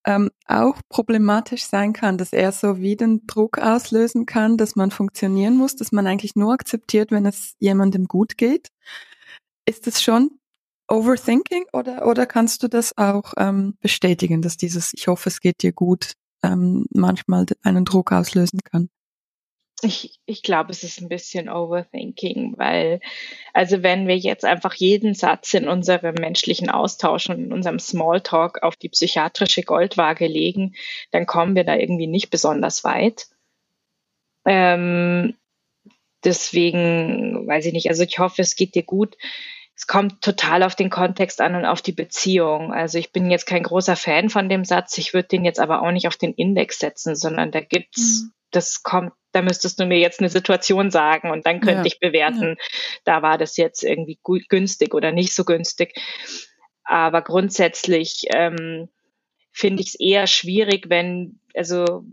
[0.05, 4.91] ähm, auch problematisch sein kann, dass er so wie den Druck auslösen kann, dass man
[4.91, 8.69] funktionieren muss, dass man eigentlich nur akzeptiert, wenn es jemandem gut geht.
[9.67, 10.31] Ist das schon
[10.89, 15.63] Overthinking oder, oder kannst du das auch ähm, bestätigen, dass dieses Ich hoffe, es geht
[15.63, 18.89] dir gut ähm, manchmal einen Druck auslösen kann?
[19.83, 23.01] Ich, ich glaube, es ist ein bisschen Overthinking, weil,
[23.55, 28.63] also wenn wir jetzt einfach jeden Satz in unserem menschlichen Austausch und in unserem Smalltalk
[28.63, 30.75] auf die psychiatrische Goldwaage legen,
[31.13, 33.29] dann kommen wir da irgendwie nicht besonders weit.
[34.45, 35.35] Ähm,
[36.25, 39.17] deswegen weiß ich nicht, also ich hoffe, es geht dir gut.
[39.75, 42.71] Es kommt total auf den Kontext an und auf die Beziehung.
[42.71, 45.81] Also ich bin jetzt kein großer Fan von dem Satz, ich würde den jetzt aber
[45.81, 49.87] auch nicht auf den Index setzen, sondern da gibt's mhm das kommt, da müsstest du
[49.87, 51.87] mir jetzt eine Situation sagen und dann könnte ja.
[51.87, 52.65] ich bewerten, ja.
[53.05, 55.95] da war das jetzt irgendwie gut, günstig oder nicht so günstig.
[56.85, 58.89] Aber grundsätzlich ähm,
[59.53, 62.05] finde ich es eher schwierig, wenn, also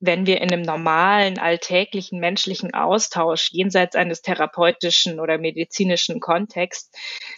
[0.00, 6.94] wenn wir in einem normalen, alltäglichen menschlichen Austausch jenseits eines therapeutischen oder medizinischen Kontext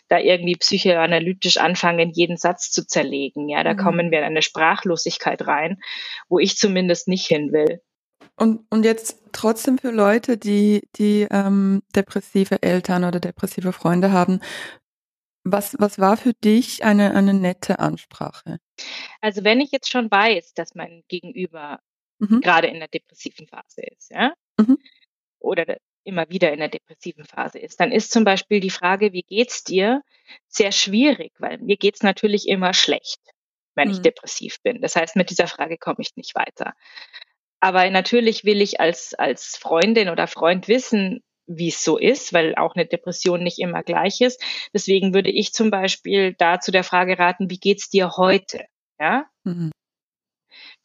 [0.08, 3.48] da irgendwie psychoanalytisch anfangen, jeden Satz zu zerlegen.
[3.48, 3.78] Ja, da mhm.
[3.78, 5.78] kommen wir in eine Sprachlosigkeit rein,
[6.28, 7.82] wo ich zumindest nicht hin will.
[8.36, 14.40] Und, und jetzt trotzdem für Leute, die, die ähm, depressive Eltern oder depressive Freunde haben,
[15.42, 18.58] was, was war für dich eine, eine nette Ansprache?
[19.20, 21.80] Also wenn ich jetzt schon weiß, dass mein Gegenüber
[22.18, 22.40] mhm.
[22.40, 24.76] gerade in der depressiven Phase ist, ja, mhm.
[25.38, 29.22] oder immer wieder in der depressiven Phase ist, dann ist zum Beispiel die Frage, wie
[29.22, 30.02] geht's dir,
[30.46, 33.20] sehr schwierig, weil mir geht's natürlich immer schlecht,
[33.74, 33.94] wenn mhm.
[33.94, 34.80] ich depressiv bin.
[34.82, 36.74] Das heißt, mit dieser Frage komme ich nicht weiter.
[37.66, 42.54] Aber natürlich will ich als, als Freundin oder Freund wissen, wie es so ist, weil
[42.54, 44.40] auch eine Depression nicht immer gleich ist.
[44.72, 48.66] Deswegen würde ich zum Beispiel da zu der Frage raten, wie geht's dir heute?
[49.00, 49.24] Ja?
[49.42, 49.72] Mhm.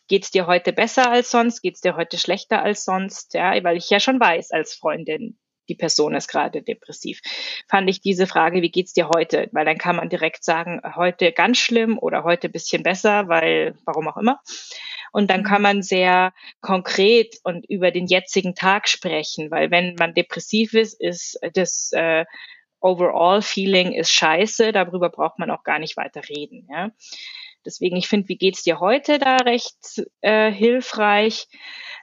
[0.08, 1.62] Geht's dir heute besser als sonst?
[1.62, 3.36] Geht's dir heute schlechter als sonst?
[3.36, 5.38] Ja, weil ich ja schon weiß als Freundin,
[5.70, 7.22] die Person ist gerade depressiv.
[7.70, 9.50] Fand ich diese Frage, wie geht's dir heute?
[9.52, 14.08] Weil dann kann man direkt sagen, heute ganz schlimm oder heute bisschen besser, weil, warum
[14.08, 14.42] auch immer.
[15.12, 15.64] Und dann kann mhm.
[15.64, 21.39] man sehr konkret und über den jetzigen Tag sprechen, weil wenn man depressiv ist, ist
[21.53, 22.26] das äh,
[22.80, 26.68] Overall Feeling ist scheiße, darüber braucht man auch gar nicht weiter reden.
[26.70, 26.89] Ja?
[27.66, 31.47] Deswegen, ich finde, wie geht's dir heute da recht äh, hilfreich.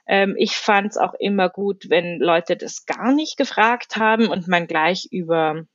[0.07, 4.47] Ähm, ich fand es auch immer gut, wenn Leute das gar nicht gefragt haben und
[4.47, 5.65] man gleich über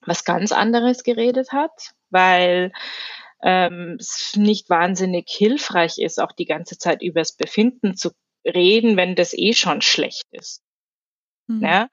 [0.00, 2.70] was ganz anderes geredet hat, weil
[3.42, 3.98] ähm,
[4.34, 8.10] nicht wahnsinnig hilfreich ist, auch die ganze Zeit übers Befinden zu
[8.44, 10.62] reden, wenn das eh schon schlecht ist.
[11.46, 11.62] Mhm.
[11.62, 11.88] Ja?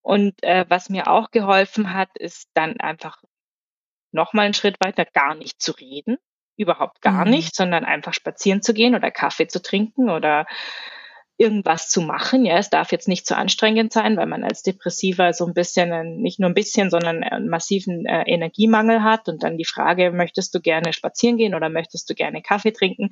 [0.00, 3.22] Und äh, was mir auch geholfen hat, ist dann einfach
[4.10, 6.18] nochmal einen Schritt weiter, gar nicht zu reden,
[6.56, 7.30] überhaupt gar mhm.
[7.30, 10.46] nicht, sondern einfach spazieren zu gehen oder Kaffee zu trinken oder
[11.38, 12.44] irgendwas zu machen.
[12.44, 16.20] Ja, es darf jetzt nicht zu anstrengend sein, weil man als Depressiver so ein bisschen,
[16.20, 19.28] nicht nur ein bisschen, sondern einen massiven äh, Energiemangel hat.
[19.28, 23.10] Und dann die Frage, möchtest du gerne spazieren gehen oder möchtest du gerne Kaffee trinken?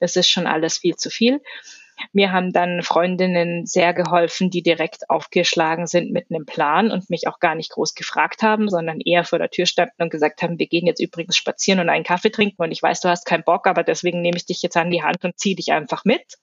[0.00, 1.40] Das ist schon alles viel zu viel.
[2.12, 7.28] Mir haben dann Freundinnen sehr geholfen, die direkt aufgeschlagen sind mit einem Plan und mich
[7.28, 10.58] auch gar nicht groß gefragt haben, sondern eher vor der Tür standen und gesagt haben,
[10.58, 13.44] wir gehen jetzt übrigens spazieren und einen Kaffee trinken und ich weiß, du hast keinen
[13.44, 16.38] Bock, aber deswegen nehme ich dich jetzt an die Hand und ziehe dich einfach mit.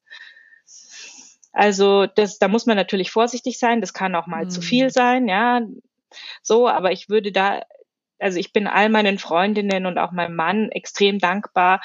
[1.60, 3.82] Also das, da muss man natürlich vorsichtig sein.
[3.82, 4.50] Das kann auch mal mhm.
[4.50, 4.92] zu viel mhm.
[4.92, 5.60] sein, ja.
[6.42, 7.64] So, aber ich würde da,
[8.18, 11.82] also ich bin all meinen Freundinnen und auch meinem Mann extrem dankbar,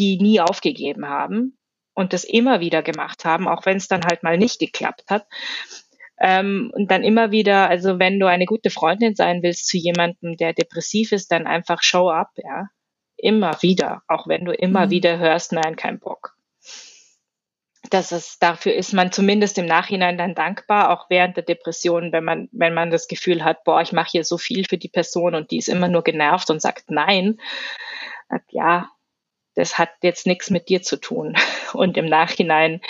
[0.00, 1.56] die nie aufgegeben haben
[1.94, 5.28] und das immer wieder gemacht haben, auch wenn es dann halt mal nicht geklappt hat.
[6.18, 10.36] Ähm, und dann immer wieder, also wenn du eine gute Freundin sein willst zu jemandem,
[10.36, 12.66] der depressiv ist, dann einfach show up, ja.
[13.16, 14.90] Immer wieder, auch wenn du immer mhm.
[14.90, 16.35] wieder hörst, nein, kein Bock.
[17.90, 22.24] Das ist, dafür ist man zumindest im Nachhinein dann dankbar, auch während der Depression, wenn
[22.24, 25.34] man, wenn man das Gefühl hat, boah, ich mache hier so viel für die Person
[25.34, 27.38] und die ist immer nur genervt und sagt nein.
[28.50, 28.90] Ja,
[29.56, 31.34] das hat jetzt nichts mit dir zu tun.
[31.72, 32.80] Und im Nachhinein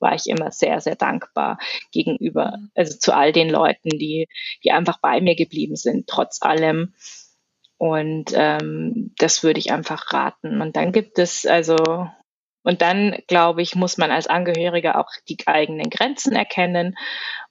[0.00, 1.58] war ich immer sehr, sehr dankbar
[1.92, 4.28] gegenüber, also zu all den Leuten, die,
[4.64, 6.94] die einfach bei mir geblieben sind, trotz allem.
[7.76, 10.62] Und ähm, das würde ich einfach raten.
[10.62, 11.76] Und dann gibt es also
[12.64, 16.96] und dann, glaube ich, muss man als Angehöriger auch die eigenen Grenzen erkennen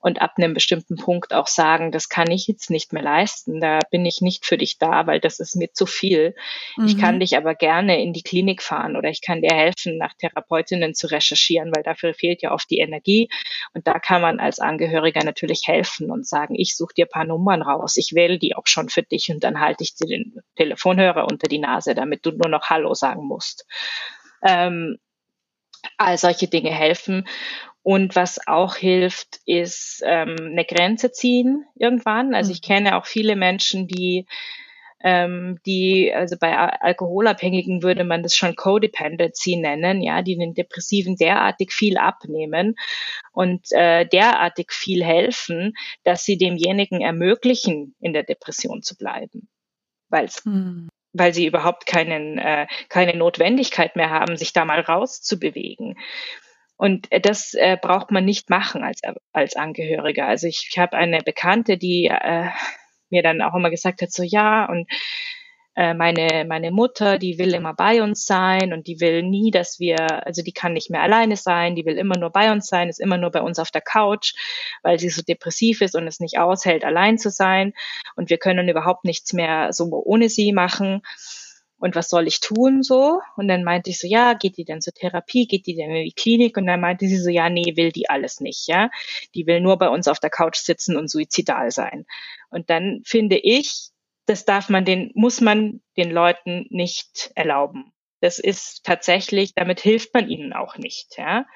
[0.00, 3.78] und ab einem bestimmten Punkt auch sagen, das kann ich jetzt nicht mehr leisten, da
[3.90, 6.34] bin ich nicht für dich da, weil das ist mir zu viel.
[6.76, 6.86] Mhm.
[6.86, 7.20] Ich kann mhm.
[7.20, 11.06] dich aber gerne in die Klinik fahren oder ich kann dir helfen, nach Therapeutinnen zu
[11.06, 13.28] recherchieren, weil dafür fehlt ja oft die Energie.
[13.72, 17.24] Und da kann man als Angehöriger natürlich helfen und sagen, ich suche dir ein paar
[17.24, 20.40] Nummern raus, ich wähle die auch schon für dich und dann halte ich dir den
[20.56, 23.64] Telefonhörer unter die Nase, damit du nur noch Hallo sagen musst.
[24.42, 24.98] Ähm,
[25.98, 27.26] all solche Dinge helfen.
[27.82, 32.34] Und was auch hilft, ist ähm, eine Grenze ziehen irgendwann.
[32.34, 32.66] Also ich mhm.
[32.66, 34.26] kenne auch viele Menschen, die
[35.04, 41.16] ähm, die, also bei Alkoholabhängigen würde man das schon Codependency nennen, ja, die den Depressiven
[41.16, 42.74] derartig viel abnehmen
[43.30, 45.74] und äh, derartig viel helfen,
[46.04, 49.50] dass sie demjenigen ermöglichen, in der Depression zu bleiben.
[50.08, 54.80] Weil es hm weil sie überhaupt keinen, äh, keine Notwendigkeit mehr haben, sich da mal
[54.80, 55.96] rauszubewegen.
[56.76, 59.00] Und das äh, braucht man nicht machen als,
[59.32, 60.26] als Angehöriger.
[60.26, 62.48] Also ich, ich habe eine Bekannte, die äh,
[63.10, 64.88] mir dann auch immer gesagt hat, so ja, und
[65.76, 70.24] meine, meine Mutter, die will immer bei uns sein und die will nie, dass wir,
[70.24, 73.00] also die kann nicht mehr alleine sein, die will immer nur bei uns sein, ist
[73.00, 74.34] immer nur bei uns auf der Couch,
[74.82, 77.72] weil sie so depressiv ist und es nicht aushält, allein zu sein.
[78.14, 81.02] Und wir können überhaupt nichts mehr so ohne sie machen.
[81.78, 83.20] Und was soll ich tun so?
[83.36, 85.46] Und dann meinte ich so, ja, geht die denn zur Therapie?
[85.46, 86.56] Geht die denn in die Klinik?
[86.56, 88.90] Und dann meinte sie so, ja, nee, will die alles nicht, ja.
[89.34, 92.06] Die will nur bei uns auf der Couch sitzen und suizidal sein.
[92.48, 93.90] Und dann finde ich,
[94.26, 97.92] das darf man den, muss man den Leuten nicht erlauben.
[98.20, 101.46] Das ist tatsächlich, damit hilft man ihnen auch nicht, ja.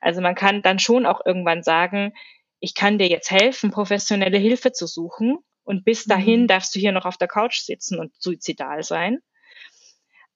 [0.00, 2.14] Also man kann dann schon auch irgendwann sagen,
[2.58, 5.38] ich kann dir jetzt helfen, professionelle Hilfe zu suchen.
[5.62, 6.46] Und bis dahin mhm.
[6.46, 9.20] darfst du hier noch auf der Couch sitzen und suizidal sein.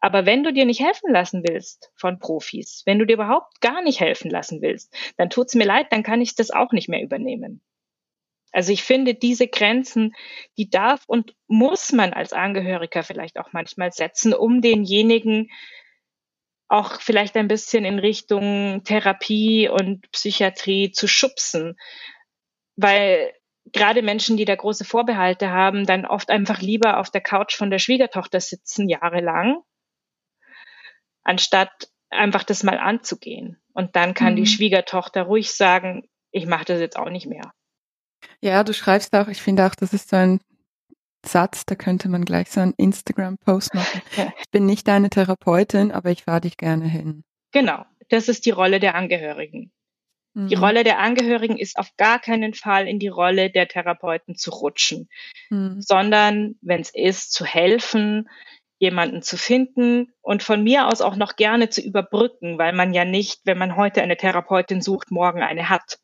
[0.00, 3.82] Aber wenn du dir nicht helfen lassen willst von Profis, wenn du dir überhaupt gar
[3.82, 7.02] nicht helfen lassen willst, dann tut's mir leid, dann kann ich das auch nicht mehr
[7.02, 7.62] übernehmen.
[8.54, 10.14] Also ich finde, diese Grenzen,
[10.56, 15.50] die darf und muss man als Angehöriger vielleicht auch manchmal setzen, um denjenigen
[16.68, 21.76] auch vielleicht ein bisschen in Richtung Therapie und Psychiatrie zu schubsen.
[22.76, 23.32] Weil
[23.72, 27.70] gerade Menschen, die da große Vorbehalte haben, dann oft einfach lieber auf der Couch von
[27.70, 29.62] der Schwiegertochter sitzen, jahrelang,
[31.24, 33.60] anstatt einfach das mal anzugehen.
[33.72, 34.36] Und dann kann mhm.
[34.36, 37.52] die Schwiegertochter ruhig sagen, ich mache das jetzt auch nicht mehr.
[38.40, 40.40] Ja, du schreibst auch, ich finde auch, das ist so ein
[41.26, 44.02] Satz, da könnte man gleich so einen Instagram-Post machen.
[44.40, 47.24] Ich bin nicht deine Therapeutin, aber ich fahre dich gerne hin.
[47.52, 49.72] Genau, das ist die Rolle der Angehörigen.
[50.34, 50.48] Mhm.
[50.48, 54.50] Die Rolle der Angehörigen ist auf gar keinen Fall in die Rolle der Therapeuten zu
[54.50, 55.08] rutschen,
[55.50, 55.80] mhm.
[55.80, 58.28] sondern wenn es ist, zu helfen,
[58.78, 63.04] jemanden zu finden und von mir aus auch noch gerne zu überbrücken, weil man ja
[63.04, 65.98] nicht, wenn man heute eine Therapeutin sucht, morgen eine hat.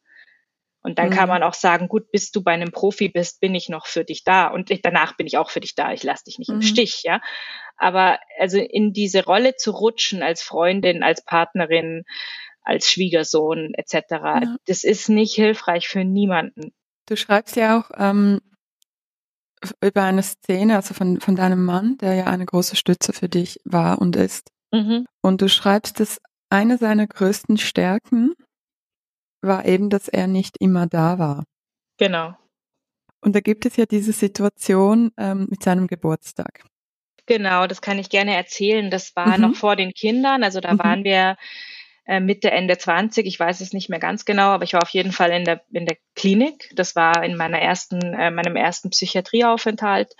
[0.82, 1.14] Und dann mhm.
[1.14, 4.04] kann man auch sagen, gut, bis du bei einem Profi bist, bin ich noch für
[4.04, 4.46] dich da.
[4.48, 5.92] Und ich, danach bin ich auch für dich da.
[5.92, 6.56] Ich lasse dich nicht mhm.
[6.56, 7.20] im Stich, ja.
[7.76, 12.04] Aber also in diese Rolle zu rutschen als Freundin, als Partnerin,
[12.62, 14.56] als Schwiegersohn etc., ja.
[14.66, 16.72] das ist nicht hilfreich für niemanden.
[17.06, 18.40] Du schreibst ja auch ähm,
[19.82, 23.60] über eine Szene, also von, von deinem Mann, der ja eine große Stütze für dich
[23.64, 24.50] war und ist.
[24.72, 25.06] Mhm.
[25.20, 28.34] Und du schreibst, dass eine seiner größten Stärken
[29.42, 31.44] war eben, dass er nicht immer da war.
[31.98, 32.34] Genau.
[33.20, 36.64] Und da gibt es ja diese Situation ähm, mit seinem Geburtstag.
[37.26, 38.90] Genau, das kann ich gerne erzählen.
[38.90, 39.42] Das war mhm.
[39.42, 40.42] noch vor den Kindern.
[40.42, 40.78] Also da mhm.
[40.78, 41.36] waren wir
[42.06, 43.26] äh, Mitte, Ende 20.
[43.26, 45.62] Ich weiß es nicht mehr ganz genau, aber ich war auf jeden Fall in der,
[45.70, 46.70] in der Klinik.
[46.74, 50.14] Das war in meiner ersten, äh, meinem ersten Psychiatrieaufenthalt.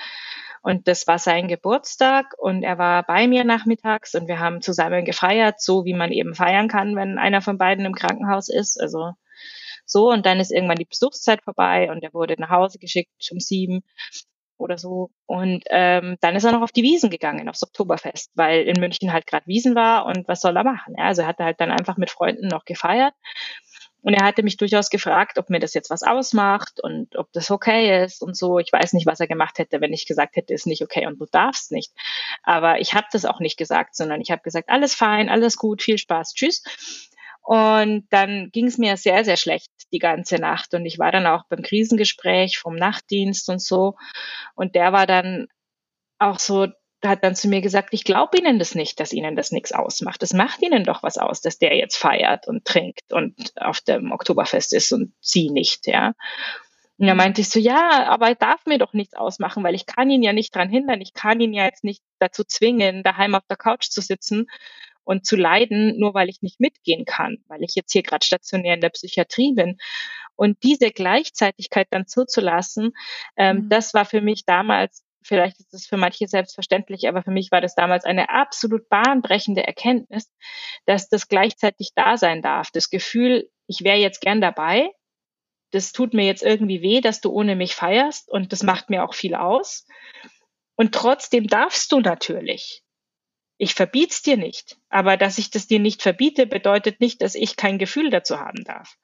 [0.62, 5.04] Und das war sein Geburtstag und er war bei mir nachmittags und wir haben zusammen
[5.04, 8.80] gefeiert, so wie man eben feiern kann, wenn einer von beiden im Krankenhaus ist.
[8.80, 9.12] Also
[9.86, 13.40] so und dann ist irgendwann die Besuchszeit vorbei und er wurde nach Hause geschickt um
[13.40, 13.82] sieben
[14.60, 15.10] oder so.
[15.26, 19.12] Und ähm, dann ist er noch auf die Wiesen gegangen, aufs Oktoberfest, weil in München
[19.12, 20.94] halt gerade Wiesen war und was soll er machen?
[20.96, 23.14] Ja, also er hatte halt dann einfach mit Freunden noch gefeiert.
[24.02, 27.50] Und er hatte mich durchaus gefragt, ob mir das jetzt was ausmacht und ob das
[27.50, 28.58] okay ist und so.
[28.58, 31.20] Ich weiß nicht, was er gemacht hätte, wenn ich gesagt hätte, ist nicht okay und
[31.20, 31.92] du darfst nicht.
[32.42, 35.82] Aber ich habe das auch nicht gesagt, sondern ich habe gesagt, alles fein, alles gut,
[35.82, 36.62] viel Spaß, tschüss.
[37.42, 40.74] Und dann ging es mir sehr, sehr schlecht die ganze Nacht.
[40.74, 43.96] Und ich war dann auch beim Krisengespräch vom Nachtdienst und so.
[44.54, 45.48] Und der war dann
[46.18, 46.68] auch so,
[47.04, 50.22] hat dann zu mir gesagt, ich glaube Ihnen das nicht, dass Ihnen das nichts ausmacht.
[50.22, 54.12] Es macht Ihnen doch was aus, dass der jetzt feiert und trinkt und auf dem
[54.12, 56.14] Oktoberfest ist und Sie nicht, ja.
[56.98, 59.86] Und da meinte ich so, ja, aber er darf mir doch nichts ausmachen, weil ich
[59.86, 61.00] kann ihn ja nicht dran hindern.
[61.00, 64.48] Ich kann ihn ja jetzt nicht dazu zwingen, daheim auf der Couch zu sitzen
[65.02, 68.74] und zu leiden, nur weil ich nicht mitgehen kann, weil ich jetzt hier gerade stationär
[68.74, 69.78] in der Psychiatrie bin.
[70.36, 72.92] Und diese Gleichzeitigkeit dann zuzulassen,
[73.36, 73.68] ähm, mhm.
[73.70, 77.60] das war für mich damals vielleicht ist es für manche selbstverständlich, aber für mich war
[77.60, 80.32] das damals eine absolut bahnbrechende Erkenntnis,
[80.86, 82.70] dass das gleichzeitig da sein darf.
[82.70, 84.90] Das Gefühl, ich wäre jetzt gern dabei,
[85.70, 89.04] das tut mir jetzt irgendwie weh, dass du ohne mich feierst und das macht mir
[89.04, 89.86] auch viel aus.
[90.76, 92.82] Und trotzdem darfst du natürlich.
[93.58, 94.78] Ich verbiet's dir nicht.
[94.88, 98.64] Aber dass ich das dir nicht verbiete, bedeutet nicht, dass ich kein Gefühl dazu haben
[98.64, 98.96] darf.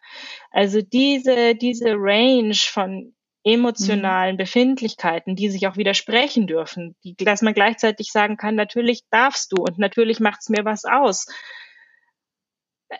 [0.50, 3.14] Also diese, diese Range von
[3.46, 4.38] emotionalen mhm.
[4.38, 9.62] Befindlichkeiten, die sich auch widersprechen dürfen, die, dass man gleichzeitig sagen kann, natürlich darfst du
[9.62, 11.26] und natürlich macht's mir was aus.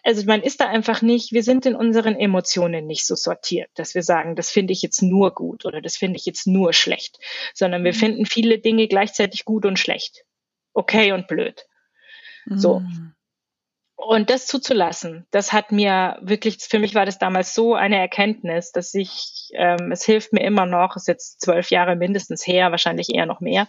[0.02, 3.94] Also man ist da einfach nicht, wir sind in unseren Emotionen nicht so sortiert, dass
[3.94, 7.18] wir sagen, das finde ich jetzt nur gut oder das finde ich jetzt nur schlecht,
[7.54, 7.96] sondern wir mhm.
[7.96, 10.24] finden viele Dinge gleichzeitig gut und schlecht
[10.76, 11.66] okay und blöd.
[12.48, 12.80] So.
[12.80, 13.15] Mm.
[13.96, 18.70] Und das zuzulassen, das hat mir wirklich, für mich war das damals so eine Erkenntnis,
[18.70, 23.08] dass ich, ähm, es hilft mir immer noch, ist jetzt zwölf Jahre mindestens her, wahrscheinlich
[23.14, 23.66] eher noch mehr,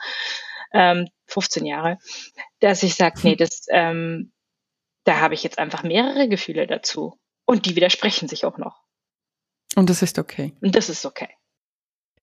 [0.74, 1.98] ähm, 15 Jahre,
[2.60, 4.34] dass ich sage, nee, das, ähm,
[5.06, 7.18] da habe ich jetzt einfach mehrere Gefühle dazu.
[7.46, 8.84] Und die widersprechen sich auch noch.
[9.76, 10.54] Und das ist okay.
[10.60, 11.30] Und das ist okay.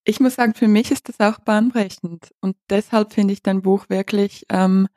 [0.05, 2.35] Ich muss sagen, für mich ist das auch bahnbrechend.
[2.41, 4.89] Und deshalb finde ich dein Buch wirklich, ähm,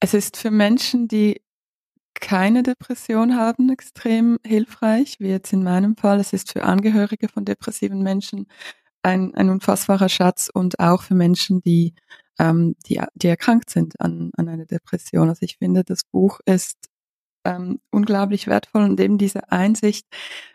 [0.00, 1.42] es ist für Menschen, die
[2.20, 6.20] keine Depression haben, extrem hilfreich, wie jetzt in meinem Fall.
[6.20, 8.46] Es ist für Angehörige von depressiven Menschen
[9.02, 11.94] ein, ein unfassbarer Schatz und auch für Menschen, die,
[12.38, 15.28] ähm, die, die erkrankt sind an, an einer Depression.
[15.28, 16.76] Also ich finde, das Buch ist
[17.44, 20.06] ähm, unglaublich wertvoll und eben diese Einsicht,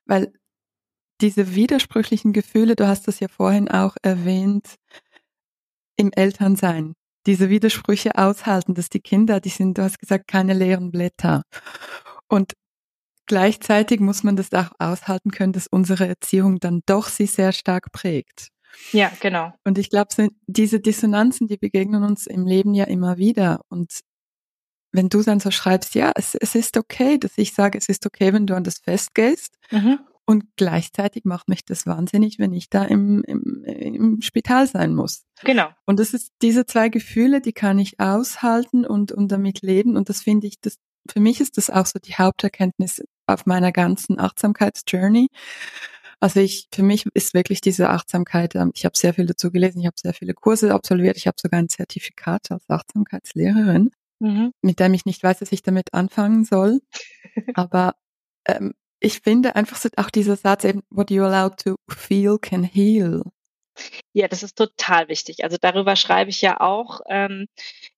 [0.05, 0.31] weil
[1.21, 4.75] diese widersprüchlichen Gefühle, du hast das ja vorhin auch erwähnt,
[5.97, 6.93] im Elternsein,
[7.25, 11.43] diese Widersprüche aushalten, dass die Kinder, die sind, du hast gesagt, keine leeren Blätter.
[12.27, 12.53] Und
[13.25, 17.91] gleichzeitig muss man das auch aushalten können, dass unsere Erziehung dann doch sie sehr stark
[17.91, 18.49] prägt.
[18.91, 19.53] Ja, genau.
[19.63, 20.09] Und ich glaube,
[20.47, 23.61] diese Dissonanzen, die begegnen uns im Leben ja immer wieder.
[23.69, 24.01] Und
[24.91, 28.05] wenn du dann so schreibst, ja, es, es ist okay, dass ich sage, es ist
[28.05, 29.57] okay, wenn du an das Fest gehst.
[29.71, 29.99] Mhm.
[30.27, 35.23] Und gleichzeitig macht mich das wahnsinnig, wenn ich da im, im, im Spital sein muss.
[35.43, 35.69] Genau.
[35.85, 39.95] Und das ist diese zwei Gefühle, die kann ich aushalten und, und damit leben.
[39.95, 40.77] Und das finde ich, das,
[41.09, 45.27] für mich ist das auch so die Haupterkenntnis auf meiner ganzen Achtsamkeitsjourney.
[46.19, 49.81] Also ich, für mich ist wirklich diese Achtsamkeit, ähm, ich habe sehr viel dazu gelesen,
[49.81, 54.51] ich habe sehr viele Kurse absolviert, ich habe sogar ein Zertifikat als Achtsamkeitslehrerin, mhm.
[54.61, 56.79] mit dem ich nicht weiß, dass ich damit anfangen soll.
[57.53, 57.95] Aber
[58.47, 58.73] ähm,
[59.05, 63.21] ich finde einfach so auch dieser Satz eben, what you allow to feel can heal.
[64.13, 65.43] Ja, das ist total wichtig.
[65.43, 67.47] Also darüber schreibe ich ja auch ähm,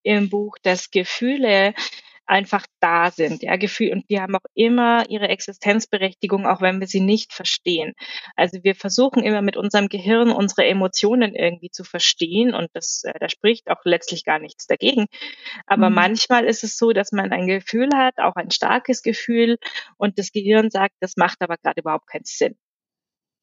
[0.04, 1.74] im Buch, dass Gefühle
[2.28, 6.88] einfach da sind, ja, Gefühl und die haben auch immer ihre Existenzberechtigung, auch wenn wir
[6.88, 7.94] sie nicht verstehen.
[8.36, 13.14] Also wir versuchen immer mit unserem Gehirn unsere Emotionen irgendwie zu verstehen und das, äh,
[13.20, 15.08] da spricht auch letztlich gar nichts dagegen.
[15.66, 15.96] Aber mhm.
[15.96, 19.58] manchmal ist es so, dass man ein Gefühl hat, auch ein starkes Gefühl
[19.98, 22.56] und das Gehirn sagt, das macht aber gerade überhaupt keinen Sinn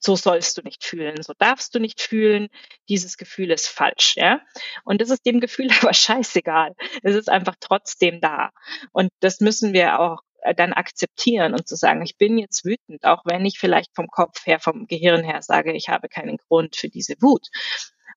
[0.05, 2.48] so sollst du nicht fühlen, so darfst du nicht fühlen,
[2.88, 4.40] dieses Gefühl ist falsch, ja.
[4.84, 6.74] Und das ist dem Gefühl aber scheißegal.
[7.02, 8.50] Es ist einfach trotzdem da.
[8.92, 13.05] Und das müssen wir auch äh, dann akzeptieren und zu sagen, ich bin jetzt wütend,
[13.05, 16.76] auch wenn ich vielleicht vom Kopf her, vom Gehirn her sage, ich habe keinen Grund
[16.76, 17.48] für diese Wut.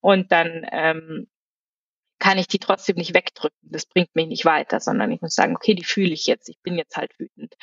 [0.01, 1.27] Und dann ähm,
[2.19, 3.57] kann ich die trotzdem nicht wegdrücken.
[3.61, 6.49] Das bringt mich nicht weiter, sondern ich muss sagen, okay, die fühle ich jetzt.
[6.49, 7.55] Ich bin jetzt halt wütend.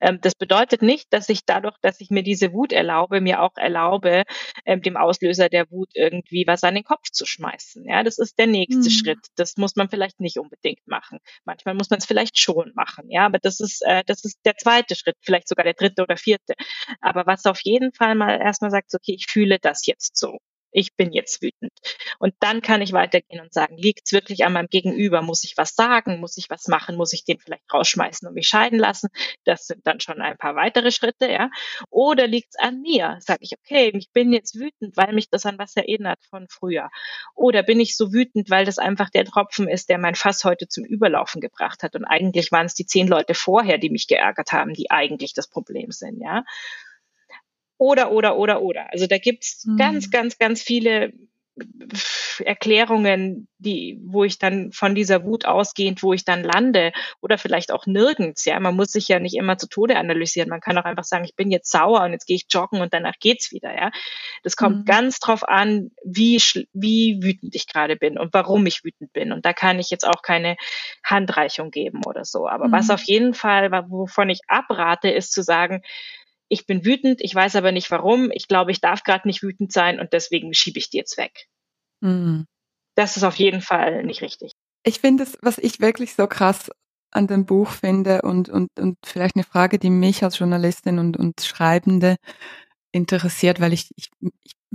[0.00, 3.56] Ähm, das bedeutet nicht, dass ich dadurch, dass ich mir diese Wut erlaube, mir auch
[3.56, 4.24] erlaube,
[4.64, 7.84] ähm, dem Auslöser der Wut irgendwie was an den Kopf zu schmeißen.
[7.86, 8.90] Ja, das ist der nächste mhm.
[8.90, 9.18] Schritt.
[9.36, 11.18] Das muss man vielleicht nicht unbedingt machen.
[11.44, 13.10] Manchmal muss man es vielleicht schon machen.
[13.10, 16.16] Ja, aber das ist, äh, das ist der zweite Schritt, vielleicht sogar der dritte oder
[16.16, 16.54] vierte.
[17.00, 20.38] Aber was auf jeden Fall mal erstmal sagt, okay, ich fühle das jetzt so.
[20.72, 21.72] Ich bin jetzt wütend.
[22.18, 25.22] Und dann kann ich weitergehen und sagen, liegt es wirklich an meinem Gegenüber?
[25.22, 26.20] Muss ich was sagen?
[26.20, 26.96] Muss ich was machen?
[26.96, 29.08] Muss ich den vielleicht rausschmeißen und mich scheiden lassen?
[29.44, 31.50] Das sind dann schon ein paar weitere Schritte, ja.
[31.90, 33.18] Oder liegt es an mir?
[33.20, 36.90] Sage ich, okay, ich bin jetzt wütend, weil mich das an was erinnert von früher.
[37.34, 40.68] Oder bin ich so wütend, weil das einfach der Tropfen ist, der mein Fass heute
[40.68, 41.94] zum Überlaufen gebracht hat.
[41.96, 45.48] Und eigentlich waren es die zehn Leute vorher, die mich geärgert haben, die eigentlich das
[45.48, 46.44] Problem sind, ja.
[47.80, 48.92] Oder, oder, oder, oder.
[48.92, 49.78] Also da gibt's mhm.
[49.78, 51.14] ganz, ganz, ganz viele
[52.44, 57.72] Erklärungen, die, wo ich dann von dieser Wut ausgehend, wo ich dann lande oder vielleicht
[57.72, 58.44] auch nirgends.
[58.44, 60.48] Ja, man muss sich ja nicht immer zu Tode analysieren.
[60.48, 62.92] Man kann auch einfach sagen, ich bin jetzt sauer und jetzt gehe ich joggen und
[62.92, 63.74] danach geht's wieder.
[63.74, 63.90] Ja,
[64.42, 64.84] das kommt mhm.
[64.84, 66.36] ganz drauf an, wie
[66.72, 69.32] wie wütend ich gerade bin und warum ich wütend bin.
[69.32, 70.56] Und da kann ich jetzt auch keine
[71.02, 72.46] Handreichung geben oder so.
[72.46, 72.72] Aber mhm.
[72.72, 75.82] was auf jeden Fall, wovon ich abrate, ist zu sagen,
[76.50, 79.72] ich bin wütend, ich weiß aber nicht warum, ich glaube, ich darf gerade nicht wütend
[79.72, 81.46] sein und deswegen schiebe ich die jetzt weg.
[82.00, 82.46] Mhm.
[82.96, 84.52] Das ist auf jeden Fall nicht richtig.
[84.82, 86.70] Ich finde es, was ich wirklich so krass
[87.12, 91.16] an dem Buch finde und, und, und vielleicht eine Frage, die mich als Journalistin und,
[91.16, 92.16] und Schreibende
[92.92, 94.10] interessiert, weil ich, ich,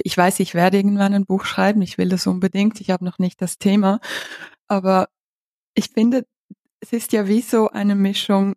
[0.02, 3.20] ich weiß, ich werde irgendwann ein Buch schreiben, ich will das unbedingt, ich habe noch
[3.20, 4.00] nicht das Thema,
[4.68, 5.10] aber
[5.74, 6.26] ich finde,
[6.80, 8.56] es ist ja wie so eine Mischung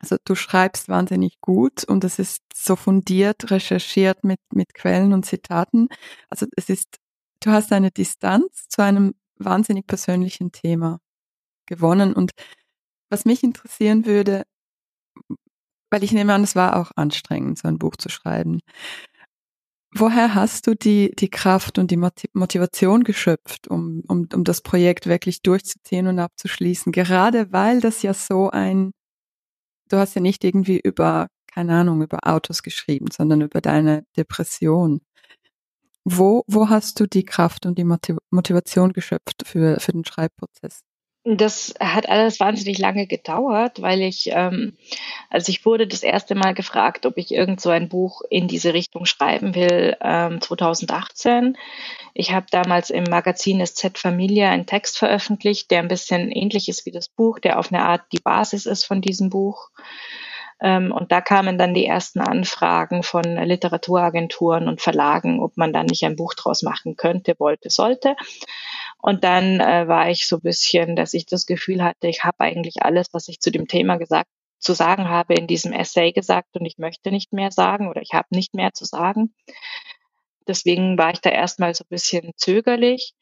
[0.00, 5.26] also du schreibst wahnsinnig gut und es ist so fundiert, recherchiert mit, mit Quellen und
[5.26, 5.88] Zitaten.
[6.30, 6.96] Also es ist,
[7.42, 11.00] du hast eine Distanz zu einem wahnsinnig persönlichen Thema
[11.66, 12.14] gewonnen.
[12.14, 12.32] Und
[13.10, 14.44] was mich interessieren würde,
[15.90, 18.60] weil ich nehme an, es war auch anstrengend, so ein Buch zu schreiben.
[19.92, 25.06] Woher hast du die, die Kraft und die Motivation geschöpft, um, um, um das Projekt
[25.06, 26.92] wirklich durchzuziehen und abzuschließen?
[26.92, 28.92] Gerade weil das ja so ein
[29.90, 35.02] du hast ja nicht irgendwie über, keine Ahnung, über Autos geschrieben, sondern über deine Depression.
[36.04, 40.80] Wo, wo hast du die Kraft und die Motivation geschöpft für, für den Schreibprozess?
[41.22, 44.78] Das hat alles wahnsinnig lange gedauert, weil ich, ähm,
[45.28, 48.72] also ich wurde das erste Mal gefragt, ob ich irgend so ein Buch in diese
[48.72, 51.58] Richtung schreiben will, ähm, 2018.
[52.14, 56.86] Ich habe damals im Magazin SZ Familie einen Text veröffentlicht, der ein bisschen ähnlich ist
[56.86, 59.68] wie das Buch, der auf eine Art die Basis ist von diesem Buch.
[60.62, 65.82] Ähm, und da kamen dann die ersten Anfragen von Literaturagenturen und Verlagen, ob man da
[65.82, 68.14] nicht ein Buch draus machen könnte, wollte, sollte.
[69.02, 72.40] Und dann äh, war ich so ein bisschen, dass ich das Gefühl hatte, ich habe
[72.40, 74.28] eigentlich alles, was ich zu dem Thema gesagt
[74.60, 78.12] zu sagen habe, in diesem Essay gesagt und ich möchte nicht mehr sagen oder ich
[78.12, 79.34] habe nicht mehr zu sagen.
[80.46, 83.14] Deswegen war ich da erstmal so ein bisschen zögerlich.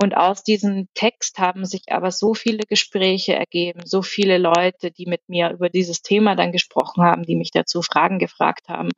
[0.00, 5.06] Und aus diesem Text haben sich aber so viele Gespräche ergeben, so viele Leute, die
[5.06, 8.90] mit mir über dieses Thema dann gesprochen haben, die mich dazu Fragen gefragt haben,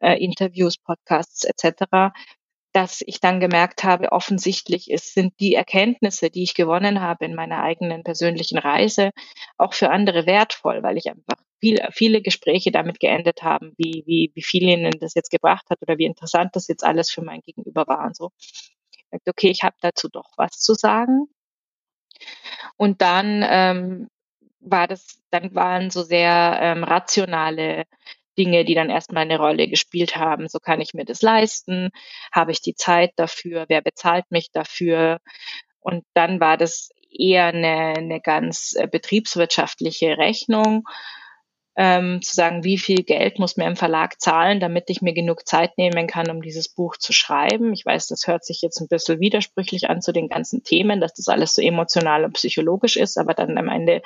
[0.00, 2.12] äh, Interviews, Podcasts etc.,
[2.74, 7.34] dass ich dann gemerkt habe, offensichtlich ist, sind die Erkenntnisse, die ich gewonnen habe in
[7.36, 9.10] meiner eigenen persönlichen Reise,
[9.56, 14.32] auch für andere wertvoll, weil ich einfach viel, viele Gespräche damit geendet haben, wie, wie,
[14.34, 17.40] wie viel ihnen das jetzt gebracht hat oder wie interessant das jetzt alles für mein
[17.42, 18.30] Gegenüber war und so.
[19.24, 21.28] Okay, ich habe dazu doch was zu sagen.
[22.76, 24.08] Und dann ähm,
[24.58, 27.84] war das, dann waren so sehr ähm, rationale
[28.38, 30.48] Dinge, die dann erstmal eine Rolle gespielt haben.
[30.48, 31.90] So kann ich mir das leisten?
[32.32, 33.66] Habe ich die Zeit dafür?
[33.68, 35.18] Wer bezahlt mich dafür?
[35.80, 40.84] Und dann war das eher eine, eine ganz äh, betriebswirtschaftliche Rechnung,
[41.76, 45.46] ähm, zu sagen, wie viel Geld muss mir im Verlag zahlen, damit ich mir genug
[45.46, 47.72] Zeit nehmen kann, um dieses Buch zu schreiben.
[47.72, 51.14] Ich weiß, das hört sich jetzt ein bisschen widersprüchlich an zu den ganzen Themen, dass
[51.14, 54.02] das alles so emotional und psychologisch ist, aber dann am Ende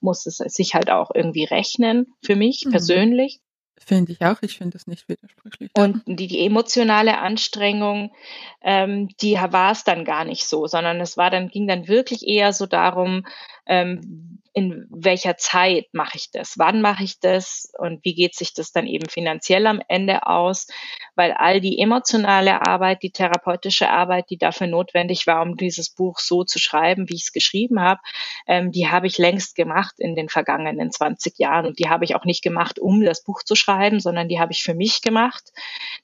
[0.00, 2.70] muss es sich halt auch irgendwie rechnen für mich mhm.
[2.70, 3.40] persönlich.
[3.88, 5.70] Finde ich auch, ich finde das nicht widersprüchlich.
[5.74, 8.12] Und die, die emotionale Anstrengung,
[8.60, 12.28] ähm, die war es dann gar nicht so, sondern es war dann, ging dann wirklich
[12.28, 13.24] eher so darum,
[13.68, 17.70] ähm, in welcher Zeit mache ich das, wann mache ich das?
[17.78, 20.66] Und wie geht sich das dann eben finanziell am Ende aus,
[21.14, 26.18] weil all die emotionale Arbeit, die therapeutische Arbeit, die dafür notwendig war, um dieses Buch
[26.18, 28.00] so zu schreiben, wie ich es geschrieben habe,
[28.48, 31.66] ähm, die habe ich längst gemacht in den vergangenen 20 Jahren.
[31.66, 34.52] Und die habe ich auch nicht gemacht, um das Buch zu schreiben, sondern die habe
[34.52, 35.52] ich für mich gemacht.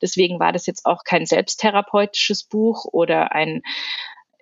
[0.01, 3.63] Deswegen war das jetzt auch kein selbsttherapeutisches Buch oder ein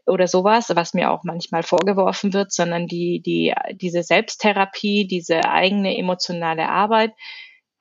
[0.06, 5.96] oder sowas, was mir auch manchmal vorgeworfen wird, sondern die, die, diese Selbsttherapie, diese eigene
[5.96, 7.12] emotionale Arbeit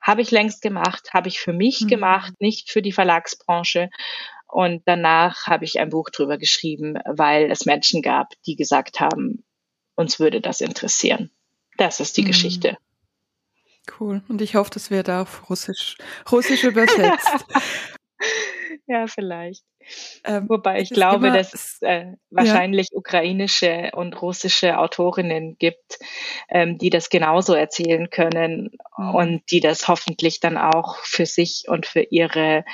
[0.02, 1.86] habe ich längst gemacht, habe ich für mich mhm.
[1.86, 3.88] gemacht, nicht für die Verlagsbranche.
[4.48, 9.44] Und danach habe ich ein Buch drüber geschrieben, weil es Menschen gab, die gesagt haben,
[9.94, 11.30] uns würde das interessieren.
[11.78, 12.26] Das ist die mhm.
[12.26, 12.76] Geschichte.
[13.98, 14.22] Cool.
[14.28, 15.96] Und ich hoffe, das wird auf Russisch,
[16.30, 17.46] Russisch übersetzt.
[18.92, 19.64] Ja, vielleicht.
[20.22, 22.98] Ähm, Wobei ich glaube, dass es äh, wahrscheinlich ja.
[22.98, 25.98] ukrainische und russische Autorinnen gibt,
[26.50, 29.14] ähm, die das genauso erzählen können mhm.
[29.14, 32.66] und die das hoffentlich dann auch für sich und für ihre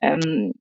[0.00, 0.54] ähm,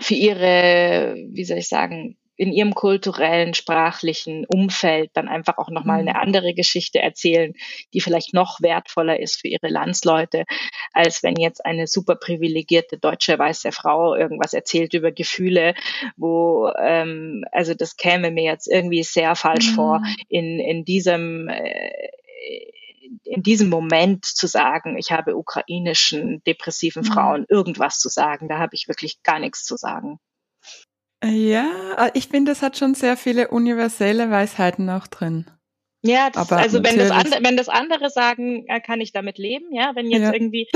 [0.00, 6.00] für ihre, wie soll ich sagen, in ihrem kulturellen, sprachlichen Umfeld dann einfach auch nochmal
[6.00, 6.20] eine mhm.
[6.20, 7.54] andere Geschichte erzählen,
[7.94, 10.44] die vielleicht noch wertvoller ist für ihre Landsleute,
[10.92, 15.74] als wenn jetzt eine super privilegierte deutsche weiße Frau irgendwas erzählt über Gefühle,
[16.16, 19.74] wo, ähm, also das käme mir jetzt irgendwie sehr falsch mhm.
[19.74, 21.90] vor, in, in diesem, äh,
[23.24, 27.06] in diesem Moment zu sagen, ich habe ukrainischen depressiven mhm.
[27.06, 30.18] Frauen irgendwas zu sagen, da habe ich wirklich gar nichts zu sagen.
[31.24, 35.46] Ja, ich finde, es hat schon sehr viele universelle Weisheiten auch drin.
[36.02, 39.66] Ja, das, also wenn das, andere, wenn das andere sagen, äh, kann ich damit leben.
[39.72, 40.32] Ja, wenn jetzt ja.
[40.32, 40.68] irgendwie,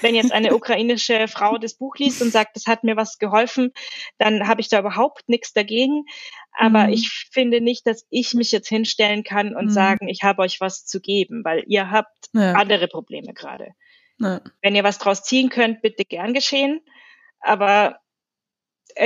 [0.00, 3.72] wenn jetzt eine ukrainische Frau das Buch liest und sagt, das hat mir was geholfen,
[4.18, 6.04] dann habe ich da überhaupt nichts dagegen.
[6.52, 6.92] Aber mhm.
[6.92, 9.70] ich finde nicht, dass ich mich jetzt hinstellen kann und mhm.
[9.70, 12.52] sagen, ich habe euch was zu geben, weil ihr habt ja.
[12.52, 13.72] andere Probleme gerade.
[14.18, 14.40] Ja.
[14.62, 16.80] Wenn ihr was draus ziehen könnt, bitte gern geschehen.
[17.40, 17.94] Aber äh,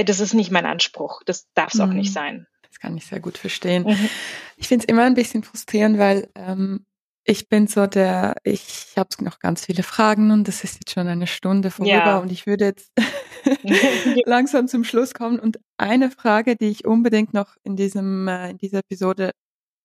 [0.05, 1.23] das ist nicht mein Anspruch.
[1.25, 1.85] Das darf es mhm.
[1.85, 2.15] auch nicht mhm.
[2.15, 2.47] sein.
[2.63, 3.85] Das kann ich sehr gut verstehen.
[3.85, 4.09] Mhm.
[4.57, 6.87] Ich finde es immer ein bisschen frustrierend, weil ähm,
[7.25, 11.07] ich bin so der, ich habe noch ganz viele Fragen und das ist jetzt schon
[11.07, 12.19] eine Stunde vorüber ja.
[12.19, 12.91] und ich würde jetzt
[14.25, 15.39] langsam zum Schluss kommen.
[15.39, 19.33] Und eine Frage, die ich unbedingt noch in diesem äh, in dieser Episode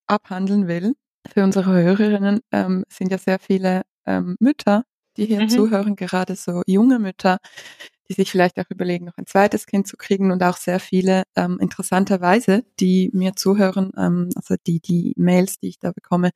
[0.08, 0.94] abhandeln will
[1.32, 4.84] für unsere Hörerinnen, ähm, sind ja sehr viele ähm, Mütter,
[5.18, 5.50] die hier mhm.
[5.50, 7.38] zuhören, gerade so junge Mütter,
[8.10, 11.24] die sich vielleicht auch überlegen, noch ein zweites Kind zu kriegen und auch sehr viele
[11.36, 16.32] ähm, interessanterweise, die mir zuhören, ähm, also die, die Mails, die ich da bekomme,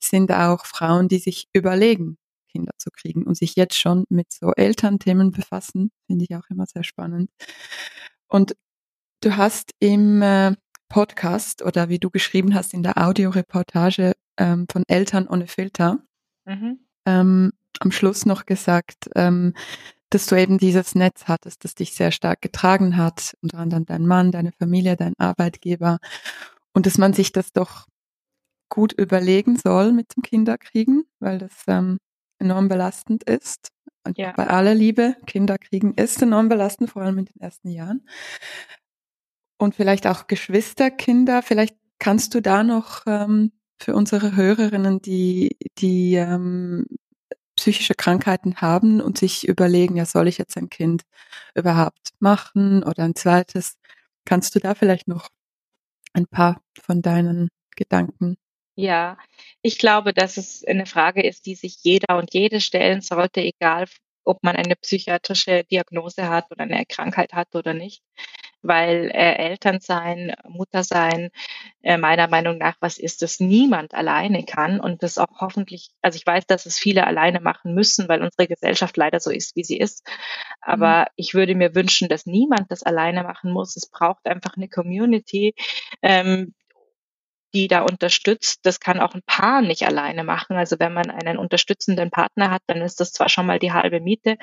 [0.00, 2.18] sind auch Frauen, die sich überlegen,
[2.48, 6.66] Kinder zu kriegen und sich jetzt schon mit so Elternthemen befassen, finde ich auch immer
[6.66, 7.30] sehr spannend.
[8.28, 8.54] Und
[9.20, 10.54] du hast im äh,
[10.88, 15.98] Podcast oder wie du geschrieben hast in der Audioreportage ähm, von Eltern ohne Filter
[16.44, 16.80] mhm.
[17.06, 19.54] ähm, am Schluss noch gesagt, ähm,
[20.14, 24.06] dass du eben dieses Netz hattest, das dich sehr stark getragen hat, unter anderem dein
[24.06, 25.98] Mann, deine Familie, dein Arbeitgeber
[26.72, 27.86] und dass man sich das doch
[28.68, 31.98] gut überlegen soll mit dem Kinderkriegen, weil das ähm,
[32.38, 33.68] enorm belastend ist.
[34.04, 34.32] Und ja.
[34.32, 38.06] bei aller Liebe, Kinderkriegen ist enorm belastend, vor allem in den ersten Jahren.
[39.58, 46.14] Und vielleicht auch Geschwisterkinder, vielleicht kannst du da noch ähm, für unsere Hörerinnen, die, die
[46.14, 46.86] ähm,
[47.62, 51.02] psychische Krankheiten haben und sich überlegen, ja, soll ich jetzt ein Kind
[51.54, 53.78] überhaupt machen oder ein zweites?
[54.24, 55.28] Kannst du da vielleicht noch
[56.12, 58.36] ein paar von deinen Gedanken?
[58.74, 59.16] Ja,
[59.60, 63.86] ich glaube, dass es eine Frage ist, die sich jeder und jede stellen sollte, egal
[64.24, 68.02] ob man eine psychiatrische Diagnose hat oder eine Krankheit hat oder nicht
[68.62, 71.30] weil äh, Eltern sein, Mutter sein,
[71.82, 76.16] äh, meiner Meinung nach was ist, das niemand alleine kann und das auch hoffentlich, also
[76.16, 79.64] ich weiß, dass es viele alleine machen müssen, weil unsere Gesellschaft leider so ist, wie
[79.64, 80.06] sie ist.
[80.60, 81.06] Aber mhm.
[81.16, 83.76] ich würde mir wünschen, dass niemand das alleine machen muss.
[83.76, 85.54] Es braucht einfach eine Community,
[86.02, 86.54] ähm,
[87.54, 88.60] die da unterstützt.
[88.64, 90.56] Das kann auch ein Paar nicht alleine machen.
[90.56, 94.00] Also wenn man einen unterstützenden Partner hat, dann ist das zwar schon mal die halbe
[94.00, 94.36] Miete,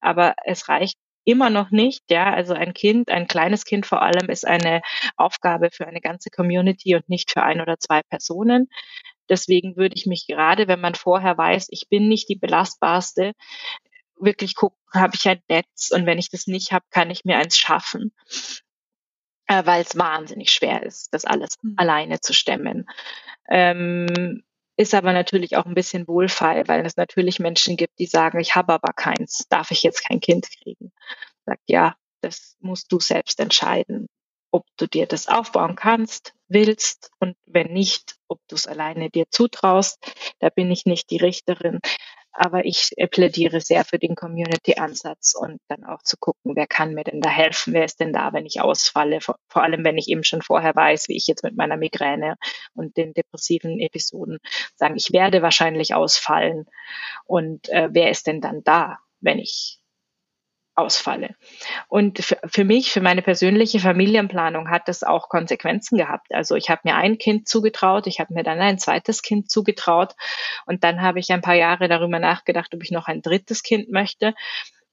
[0.00, 2.04] aber es reicht immer noch nicht.
[2.10, 4.82] Ja, also ein Kind, ein kleines Kind vor allem, ist eine
[5.16, 8.68] Aufgabe für eine ganze Community und nicht für ein oder zwei Personen.
[9.28, 13.32] Deswegen würde ich mich gerade, wenn man vorher weiß, ich bin nicht die belastbarste,
[14.16, 17.36] wirklich gucken, habe ich ein Netz und wenn ich das nicht habe, kann ich mir
[17.36, 18.12] eins schaffen,
[19.46, 21.74] äh, weil es wahnsinnig schwer ist, das alles mhm.
[21.76, 22.86] alleine zu stemmen.
[23.48, 24.44] Ähm,
[24.76, 28.54] ist aber natürlich auch ein bisschen wohlfeil, weil es natürlich Menschen gibt, die sagen, ich
[28.54, 30.92] habe aber keins, darf ich jetzt kein Kind kriegen?
[31.46, 34.08] Sagt, ja, das musst du selbst entscheiden,
[34.50, 39.26] ob du dir das aufbauen kannst, willst und wenn nicht, ob du es alleine dir
[39.30, 39.98] zutraust.
[40.38, 41.80] Da bin ich nicht die Richterin.
[42.36, 47.04] Aber ich plädiere sehr für den Community-Ansatz und dann auch zu gucken, wer kann mir
[47.04, 50.08] denn da helfen, wer ist denn da, wenn ich ausfalle, vor, vor allem wenn ich
[50.08, 52.34] eben schon vorher weiß, wie ich jetzt mit meiner Migräne
[52.74, 54.38] und den depressiven Episoden
[54.74, 56.66] sagen, ich werde wahrscheinlich ausfallen.
[57.24, 59.78] Und äh, wer ist denn dann da, wenn ich
[60.74, 61.34] ausfalle.
[61.88, 66.34] Und für, für, mich, für meine persönliche Familienplanung hat das auch Konsequenzen gehabt.
[66.34, 70.14] Also ich habe mir ein Kind zugetraut, ich habe mir dann ein zweites Kind zugetraut
[70.66, 73.90] und dann habe ich ein paar Jahre darüber nachgedacht, ob ich noch ein drittes Kind
[73.90, 74.34] möchte.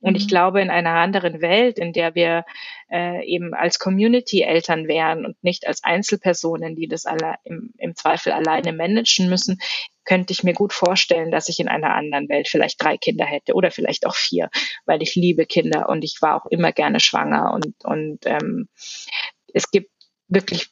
[0.01, 0.29] Und ich mhm.
[0.29, 2.43] glaube, in einer anderen Welt, in der wir
[2.91, 7.95] äh, eben als Community Eltern wären und nicht als Einzelpersonen, die das alle im, im
[7.95, 9.59] Zweifel alleine managen müssen,
[10.05, 13.53] könnte ich mir gut vorstellen, dass ich in einer anderen Welt vielleicht drei Kinder hätte
[13.53, 14.49] oder vielleicht auch vier,
[14.85, 18.67] weil ich liebe Kinder und ich war auch immer gerne schwanger und, und ähm,
[19.53, 19.91] es gibt
[20.27, 20.69] wirklich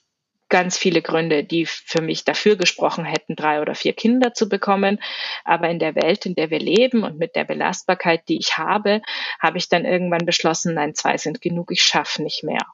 [0.49, 4.99] ganz viele Gründe, die für mich dafür gesprochen hätten, drei oder vier Kinder zu bekommen.
[5.45, 9.01] Aber in der Welt, in der wir leben und mit der Belastbarkeit, die ich habe,
[9.39, 12.65] habe ich dann irgendwann beschlossen, nein, zwei sind genug, ich schaffe nicht mehr.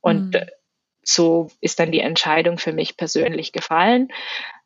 [0.00, 0.46] Und mhm.
[1.02, 4.08] so ist dann die Entscheidung für mich persönlich gefallen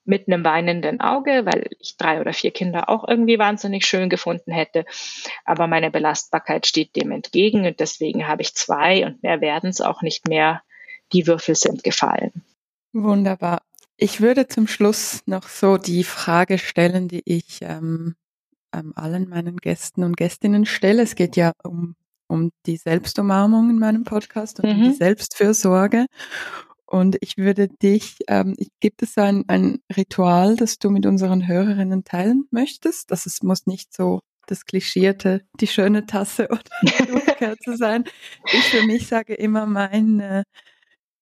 [0.07, 4.53] mit einem weinenden Auge, weil ich drei oder vier Kinder auch irgendwie wahnsinnig schön gefunden
[4.53, 4.85] hätte.
[5.45, 9.81] Aber meine Belastbarkeit steht dem entgegen und deswegen habe ich zwei und mehr werden es
[9.81, 10.63] auch nicht mehr.
[11.13, 12.45] Die Würfel sind gefallen.
[12.93, 13.63] Wunderbar.
[13.97, 18.15] Ich würde zum Schluss noch so die Frage stellen, die ich ähm,
[18.75, 21.03] ähm, allen meinen Gästen und Gästinnen stelle.
[21.03, 21.95] Es geht ja um,
[22.29, 24.71] um die Selbstumarmung in meinem Podcast und mhm.
[24.71, 24.95] um die mhm.
[24.95, 26.07] Selbstfürsorge.
[26.87, 32.05] Und ich würde dich, ähm, gibt es ein, ein Ritual, das du mit unseren Hörerinnen
[32.05, 33.11] teilen möchtest?
[33.11, 38.05] Das es muss nicht so das Klischierte, die schöne Tasse oder die Duftkerze sein.
[38.53, 40.45] Ich für mich sage immer, meine,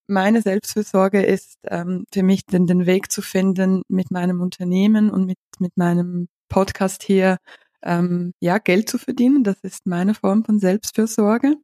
[0.06, 5.24] meine Selbstfürsorge ist ähm, für mich den, den Weg zu finden, mit meinem Unternehmen und
[5.24, 7.38] mit, mit meinem Podcast hier
[7.82, 9.44] ähm, ja, Geld zu verdienen.
[9.44, 11.56] Das ist meine Form von Selbstfürsorge.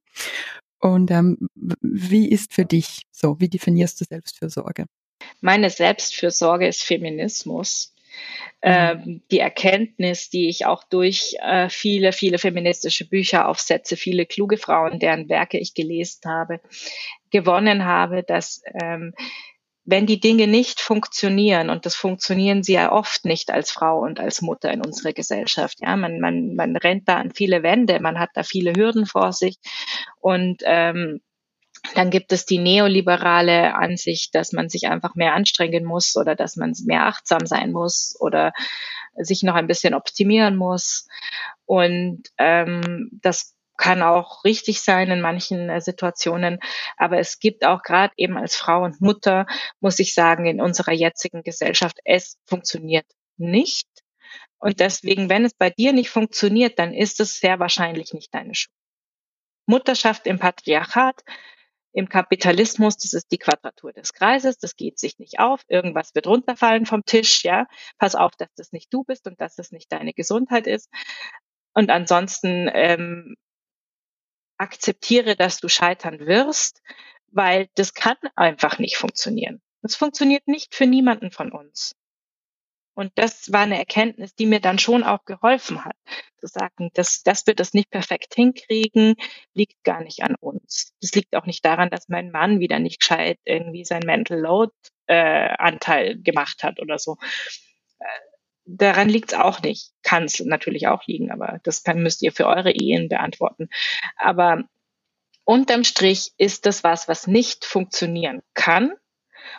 [0.81, 1.49] Und ähm,
[1.83, 3.39] wie ist für dich so?
[3.39, 4.87] Wie definierst du Selbstfürsorge?
[5.41, 7.95] Meine Selbstfürsorge ist Feminismus.
[8.63, 8.71] Mhm.
[8.71, 14.59] Ähm, die Erkenntnis, die ich auch durch äh, viele, viele feministische Bücher aufsetze, viele kluge
[14.59, 16.61] Frauen, deren Werke ich gelesen habe,
[17.31, 19.15] gewonnen habe, dass ähm,
[19.91, 24.21] wenn die Dinge nicht funktionieren, und das funktionieren sie ja oft nicht als Frau und
[24.21, 28.19] als Mutter in unserer Gesellschaft, ja, man, man, man rennt da an viele Wände, man
[28.19, 29.57] hat da viele Hürden vor sich
[30.21, 31.21] und ähm,
[31.95, 36.57] dann gibt es die neoliberale Ansicht, dass man sich einfach mehr anstrengen muss oder dass
[36.57, 38.53] man mehr achtsam sein muss oder
[39.17, 41.09] sich noch ein bisschen optimieren muss.
[41.65, 46.61] Und ähm, das kann auch richtig sein in manchen äh, Situationen.
[46.97, 49.47] Aber es gibt auch gerade eben als Frau und Mutter,
[49.81, 53.07] muss ich sagen, in unserer jetzigen Gesellschaft, es funktioniert
[53.39, 53.89] nicht.
[54.59, 58.55] Und deswegen, wenn es bei dir nicht funktioniert, dann ist es sehr wahrscheinlich nicht deine
[58.55, 58.77] Schuld.
[59.67, 61.23] Mutterschaft im Patriarchat,
[61.93, 66.27] im Kapitalismus, das ist die Quadratur des Kreises, das geht sich nicht auf, irgendwas wird
[66.27, 67.67] runterfallen vom Tisch, ja.
[67.99, 70.91] Pass auf, dass das nicht du bist und dass das nicht deine Gesundheit ist.
[71.73, 73.37] Und ansonsten ähm,
[74.61, 76.83] akzeptiere, dass du scheitern wirst,
[77.29, 79.61] weil das kann einfach nicht funktionieren.
[79.83, 81.95] Das funktioniert nicht für niemanden von uns.
[82.95, 85.97] Und das war eine Erkenntnis, die mir dann schon auch geholfen hat,
[86.39, 89.15] zu sagen, dass, dass wir das nicht perfekt hinkriegen,
[89.55, 90.93] liegt gar nicht an uns.
[91.01, 94.73] Das liegt auch nicht daran, dass mein Mann wieder nicht gescheit irgendwie sein Mental Load
[95.07, 97.17] äh, Anteil gemacht hat oder so.
[98.77, 99.93] Daran liegt es auch nicht.
[100.03, 103.69] Kann es natürlich auch liegen, aber das kann, müsst ihr für eure Ehen beantworten.
[104.17, 104.65] Aber
[105.45, 108.93] unterm Strich ist das was, was nicht funktionieren kann.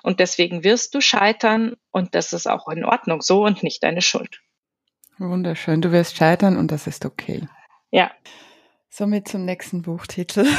[0.04, 4.02] Und deswegen wirst du scheitern und das ist auch in Ordnung so und nicht deine
[4.02, 4.40] Schuld.
[5.18, 5.82] Wunderschön.
[5.82, 7.48] Du wirst scheitern und das ist okay.
[7.92, 8.12] Ja.
[8.90, 10.46] Somit zum nächsten Buchtitel.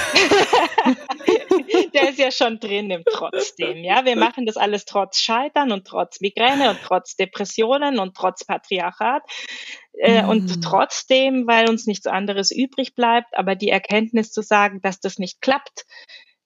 [2.22, 3.84] ja schon drin im Trotzdem.
[3.84, 8.44] Ja, wir machen das alles trotz Scheitern und trotz Migräne und trotz Depressionen und trotz
[8.44, 9.22] Patriarchat.
[9.94, 10.24] Äh.
[10.24, 15.18] Und trotzdem, weil uns nichts anderes übrig bleibt, aber die Erkenntnis zu sagen, dass das
[15.18, 15.84] nicht klappt,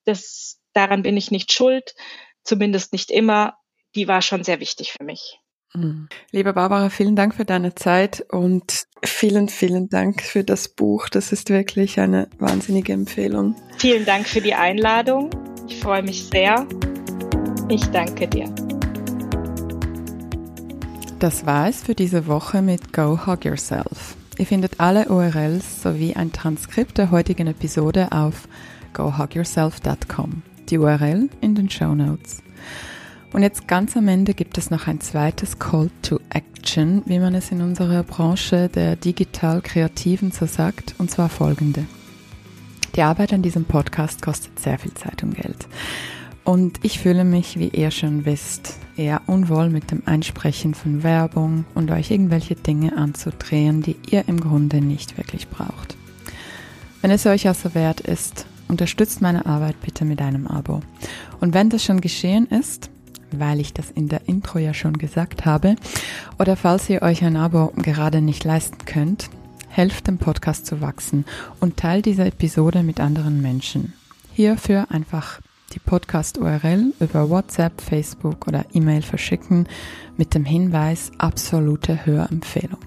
[0.04, 1.94] das, daran bin ich nicht schuld,
[2.42, 3.56] zumindest nicht immer,
[3.94, 5.38] die war schon sehr wichtig für mich.
[5.74, 6.08] Mhm.
[6.30, 11.08] Liebe Barbara, vielen Dank für deine Zeit und vielen, vielen Dank für das Buch.
[11.08, 13.56] Das ist wirklich eine wahnsinnige Empfehlung.
[13.78, 15.30] Vielen Dank für die Einladung.
[15.68, 16.66] Ich freue mich sehr.
[17.68, 18.48] Ich danke dir.
[21.18, 24.16] Das war es für diese Woche mit Go Hug Yourself.
[24.38, 28.48] Ihr findet alle URLs sowie ein Transkript der heutigen Episode auf
[28.92, 30.42] gohugyourself.com.
[30.68, 32.42] Die URL in den Show Notes.
[33.32, 37.34] Und jetzt ganz am Ende gibt es noch ein zweites Call to Action, wie man
[37.34, 41.86] es in unserer Branche der digital-kreativen so sagt, und zwar folgende.
[42.96, 45.68] Die Arbeit an diesem Podcast kostet sehr viel Zeit und Geld.
[46.44, 51.66] Und ich fühle mich, wie ihr schon wisst, eher unwohl mit dem Einsprechen von Werbung
[51.74, 55.96] und euch irgendwelche Dinge anzudrehen, die ihr im Grunde nicht wirklich braucht.
[57.02, 60.80] Wenn es euch also wert ist, unterstützt meine Arbeit bitte mit einem Abo.
[61.38, 62.90] Und wenn das schon geschehen ist,
[63.30, 65.76] weil ich das in der Intro ja schon gesagt habe.
[66.38, 69.28] Oder falls ihr euch ein Abo gerade nicht leisten könnt,
[69.68, 71.24] helft dem Podcast zu wachsen
[71.60, 73.92] und teilt diese Episode mit anderen Menschen.
[74.32, 75.40] Hierfür einfach
[75.72, 79.66] die Podcast-URL über WhatsApp, Facebook oder E-Mail verschicken
[80.16, 82.80] mit dem Hinweis absolute Hörempfehlung.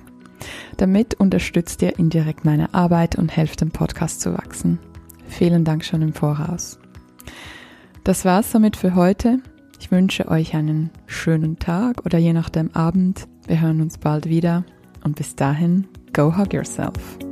[0.77, 4.79] Damit unterstützt ihr indirekt meine Arbeit und helft dem Podcast zu wachsen.
[5.27, 6.79] Vielen Dank schon im Voraus.
[8.03, 9.39] Das war's somit für heute.
[9.79, 13.27] Ich wünsche euch einen schönen Tag oder je nachdem Abend.
[13.45, 14.63] Wir hören uns bald wieder
[15.03, 15.87] und bis dahin,
[16.19, 17.28] go hug yourself.